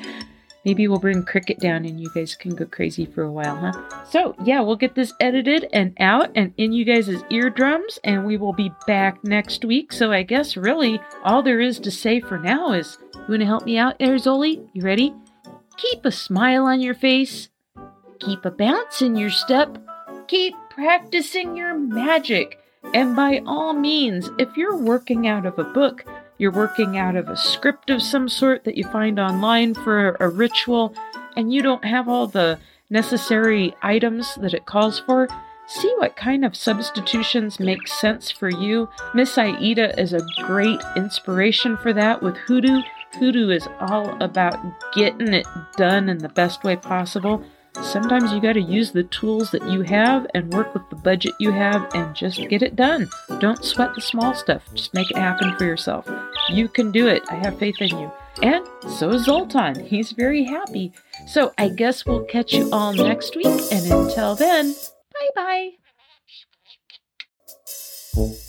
Maybe 0.65 0.87
we'll 0.87 0.99
bring 0.99 1.25
Cricket 1.25 1.59
down 1.59 1.87
and 1.87 1.99
you 1.99 2.11
guys 2.15 2.35
can 2.35 2.55
go 2.55 2.67
crazy 2.67 3.07
for 3.07 3.23
a 3.23 3.33
while, 3.33 3.57
huh? 3.57 4.05
So, 4.05 4.37
yeah, 4.45 4.61
we'll 4.61 4.77
get 4.77 4.95
this 4.95 5.15
edited 5.19 5.67
and 5.73 5.97
out 5.99 6.31
and 6.35 6.53
in 6.59 6.73
you 6.73 6.85
guys' 6.85 7.25
eardrums, 7.31 7.99
and 8.05 8.27
we 8.27 8.37
will 8.37 8.53
be 8.53 8.71
back 8.87 9.25
next 9.25 9.65
week. 9.65 9.91
So, 9.91 10.13
I 10.13 10.23
guess 10.23 10.59
really 10.59 11.01
all 11.25 11.43
there 11.43 11.61
is 11.61 11.79
to 11.81 11.91
say 11.91 12.21
for 12.21 12.39
now 12.39 12.73
is 12.73 12.99
you 13.21 13.33
want 13.33 13.41
to 13.41 13.47
help 13.47 13.65
me 13.65 13.79
out 13.79 13.99
there, 13.99 14.17
Zoli? 14.17 14.69
You 14.73 14.83
ready? 14.83 15.15
Keep 15.77 16.05
a 16.05 16.13
smile 16.13 16.65
on 16.65 16.81
your 16.81 16.95
face, 16.95 17.49
keep 18.19 18.45
a 18.45 18.51
bounce 18.51 19.01
in 19.01 19.17
your 19.17 19.31
step, 19.31 19.79
keep 20.29 20.55
practicing 20.69 21.57
your 21.57 21.77
magic. 21.79 22.59
And 22.93 23.15
by 23.17 23.43
all 23.47 23.73
means, 23.73 24.31
if 24.39 24.57
you're 24.57 24.77
working 24.77 25.27
out 25.27 25.47
of 25.47 25.59
a 25.59 25.65
book, 25.65 26.05
you're 26.39 26.51
working 26.51 26.99
out 26.99 27.17
of 27.17 27.29
a 27.29 27.37
script 27.37 27.91
of 27.91 28.03
some 28.03 28.29
sort 28.29 28.65
that 28.65 28.77
you 28.77 28.85
find 28.85 29.19
online 29.19 29.75
for 29.75 30.17
a 30.21 30.29
ritual, 30.29 30.95
and 31.37 31.53
you 31.53 31.63
don't 31.63 31.85
have 31.85 32.09
all 32.09 32.27
the 32.27 32.59
necessary 32.89 33.75
items 33.83 34.35
that 34.37 34.55
it 34.55 34.67
calls 34.67 34.99
for, 35.01 35.29
see 35.67 35.93
what 35.99 36.17
kind 36.17 36.45
of 36.45 36.57
substitutions 36.57 37.61
make 37.61 37.87
sense 37.87 38.31
for 38.31 38.51
you. 38.51 38.89
Miss 39.15 39.39
Aida 39.39 39.99
is 40.01 40.13
a 40.13 40.27
great 40.43 40.81
inspiration 40.97 41.77
for 41.77 41.93
that 41.93 42.23
with 42.23 42.37
hoodoo. 42.37 42.81
Hoodoo 43.19 43.51
is 43.51 43.69
all 43.81 44.17
about 44.23 44.57
getting 44.95 45.35
it 45.35 45.47
done 45.77 46.09
in 46.09 46.19
the 46.19 46.29
best 46.29 46.65
way 46.65 46.77
possible. 46.77 47.43
Sometimes 47.83 48.33
you 48.33 48.41
got 48.41 48.55
to 48.55 48.61
use 48.61 48.91
the 48.93 49.05
tools 49.05 49.51
that 49.53 49.67
you 49.69 49.83
have 49.83 50.27
and 50.35 50.53
work 50.53 50.75
with 50.75 50.89
the 50.91 50.97
budget 50.97 51.35
you 51.39 51.51
have 51.53 51.89
and 51.95 52.15
just 52.15 52.49
get 52.49 52.63
it 52.63 52.77
done. 52.77 53.09
Don't 53.39 53.65
sweat 53.65 53.95
the 53.95 54.01
small 54.01 54.35
stuff, 54.35 54.63
just 54.75 54.93
make 54.93 55.11
it 55.11 55.17
happen 55.17 55.57
for 55.57 55.65
yourself. 55.65 56.09
You 56.49 56.69
can 56.69 56.91
do 56.91 57.07
it. 57.07 57.23
I 57.31 57.37
have 57.37 57.59
faith 57.59 57.81
in 57.81 57.97
you. 57.97 58.13
And 58.43 58.67
so 58.89 59.11
is 59.11 59.25
Zoltan. 59.25 59.85
He's 59.85 60.13
very 60.13 60.45
happy. 60.45 60.93
So 61.27 61.53
I 61.59 61.69
guess 61.69 62.07
we'll 62.07 62.25
catch 62.25 62.53
you 62.53 62.71
all 62.73 62.93
next 62.93 63.37
week. 63.37 63.47
And 63.47 63.91
until 63.91 64.35
then, 64.35 64.75
bye 65.37 65.71
bye. 68.17 68.41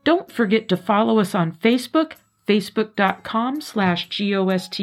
Don't 0.05 0.30
forget 0.30 0.68
to 0.68 0.76
follow 0.76 1.18
us 1.18 1.34
on 1.34 1.52
Facebook, 1.52 2.12
facebook.com 2.46 3.61
slash 3.61 4.09
GOST 4.09 4.78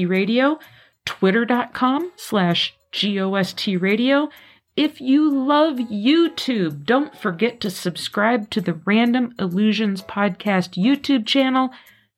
twitter.com 1.05 2.11
slash 2.15 2.75
GOST 2.91 3.67
radio. 3.79 4.29
If 4.75 5.01
you 5.01 5.29
love 5.29 5.75
YouTube, 5.75 6.85
don't 6.85 7.15
forget 7.15 7.59
to 7.61 7.69
subscribe 7.69 8.49
to 8.51 8.61
the 8.61 8.73
Random 8.85 9.33
Illusions 9.37 10.01
Podcast 10.01 10.81
YouTube 10.81 11.25
channel, 11.25 11.71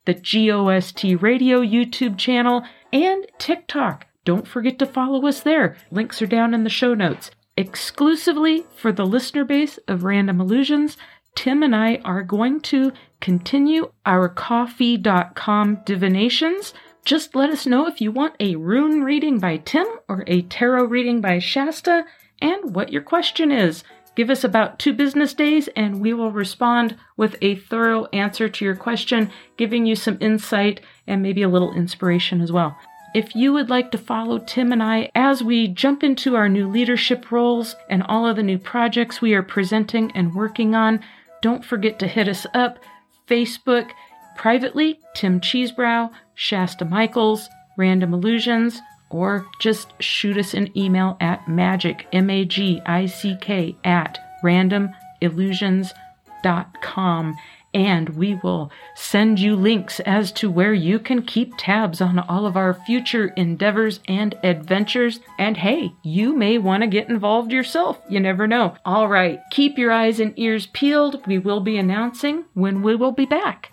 the 0.04 0.14
GOST 0.14 1.20
Radio 1.20 1.60
YouTube 1.60 2.16
channel, 2.16 2.62
and 2.92 3.26
TikTok. 3.38 4.06
Don't 4.24 4.46
forget 4.46 4.78
to 4.78 4.86
follow 4.86 5.26
us 5.26 5.40
there. 5.40 5.76
Links 5.90 6.22
are 6.22 6.26
down 6.26 6.54
in 6.54 6.64
the 6.64 6.70
show 6.70 6.94
notes. 6.94 7.30
Exclusively 7.56 8.64
for 8.76 8.92
the 8.92 9.06
listener 9.06 9.44
base 9.44 9.78
of 9.86 10.04
Random 10.04 10.40
Illusions, 10.40 10.96
Tim 11.34 11.62
and 11.62 11.74
I 11.74 11.96
are 12.04 12.22
going 12.22 12.60
to 12.62 12.92
continue 13.20 13.90
our 14.06 14.28
ko-fi.com 14.28 15.80
divinations 15.84 16.72
just 17.04 17.34
let 17.34 17.50
us 17.50 17.66
know 17.66 17.86
if 17.86 18.00
you 18.00 18.10
want 18.10 18.34
a 18.40 18.56
rune 18.56 19.04
reading 19.04 19.38
by 19.38 19.58
Tim 19.58 19.86
or 20.08 20.24
a 20.26 20.42
tarot 20.42 20.84
reading 20.84 21.20
by 21.20 21.38
Shasta 21.38 22.04
and 22.40 22.74
what 22.74 22.92
your 22.92 23.02
question 23.02 23.52
is. 23.52 23.84
Give 24.16 24.30
us 24.30 24.44
about 24.44 24.78
two 24.78 24.92
business 24.92 25.34
days 25.34 25.68
and 25.76 26.00
we 26.00 26.14
will 26.14 26.30
respond 26.30 26.96
with 27.16 27.36
a 27.42 27.56
thorough 27.56 28.06
answer 28.06 28.48
to 28.48 28.64
your 28.64 28.76
question, 28.76 29.30
giving 29.56 29.84
you 29.84 29.96
some 29.96 30.16
insight 30.20 30.80
and 31.06 31.22
maybe 31.22 31.42
a 31.42 31.48
little 31.48 31.74
inspiration 31.74 32.40
as 32.40 32.50
well. 32.50 32.76
If 33.14 33.36
you 33.36 33.52
would 33.52 33.68
like 33.70 33.90
to 33.90 33.98
follow 33.98 34.38
Tim 34.38 34.72
and 34.72 34.82
I 34.82 35.10
as 35.14 35.42
we 35.42 35.68
jump 35.68 36.02
into 36.02 36.36
our 36.36 36.48
new 36.48 36.68
leadership 36.68 37.30
roles 37.30 37.76
and 37.90 38.02
all 38.04 38.26
of 38.26 38.36
the 38.36 38.42
new 38.42 38.58
projects 38.58 39.20
we 39.20 39.34
are 39.34 39.42
presenting 39.42 40.10
and 40.12 40.34
working 40.34 40.74
on, 40.74 41.00
don't 41.42 41.64
forget 41.64 41.98
to 41.98 42.08
hit 42.08 42.28
us 42.28 42.46
up 42.54 42.78
Facebook, 43.28 43.90
privately, 44.36 45.00
Tim 45.14 45.40
Cheesebrow, 45.40 46.10
Shasta 46.34 46.84
Michaels, 46.84 47.48
Random 47.76 48.14
Illusions, 48.14 48.80
or 49.10 49.46
just 49.60 49.92
shoot 50.00 50.38
us 50.38 50.54
an 50.54 50.76
email 50.76 51.16
at 51.20 51.48
magic, 51.48 52.06
M 52.12 52.30
A 52.30 52.44
G 52.44 52.80
I 52.84 53.06
C 53.06 53.36
K, 53.40 53.76
at 53.84 54.18
randomillusions.com. 54.42 57.36
And 57.72 58.08
we 58.10 58.34
will 58.36 58.70
send 58.94 59.40
you 59.40 59.56
links 59.56 59.98
as 60.00 60.30
to 60.32 60.48
where 60.48 60.72
you 60.72 61.00
can 61.00 61.22
keep 61.22 61.52
tabs 61.58 62.00
on 62.00 62.20
all 62.20 62.46
of 62.46 62.56
our 62.56 62.72
future 62.72 63.26
endeavors 63.36 63.98
and 64.06 64.38
adventures. 64.44 65.18
And 65.40 65.56
hey, 65.56 65.90
you 66.04 66.36
may 66.36 66.58
want 66.58 66.84
to 66.84 66.86
get 66.86 67.08
involved 67.08 67.50
yourself. 67.50 68.00
You 68.08 68.20
never 68.20 68.46
know. 68.46 68.76
All 68.84 69.08
right, 69.08 69.40
keep 69.50 69.76
your 69.76 69.90
eyes 69.90 70.20
and 70.20 70.38
ears 70.38 70.66
peeled. 70.66 71.26
We 71.26 71.38
will 71.38 71.60
be 71.60 71.76
announcing 71.76 72.44
when 72.54 72.82
we 72.82 72.94
will 72.94 73.10
be 73.10 73.26
back. 73.26 73.72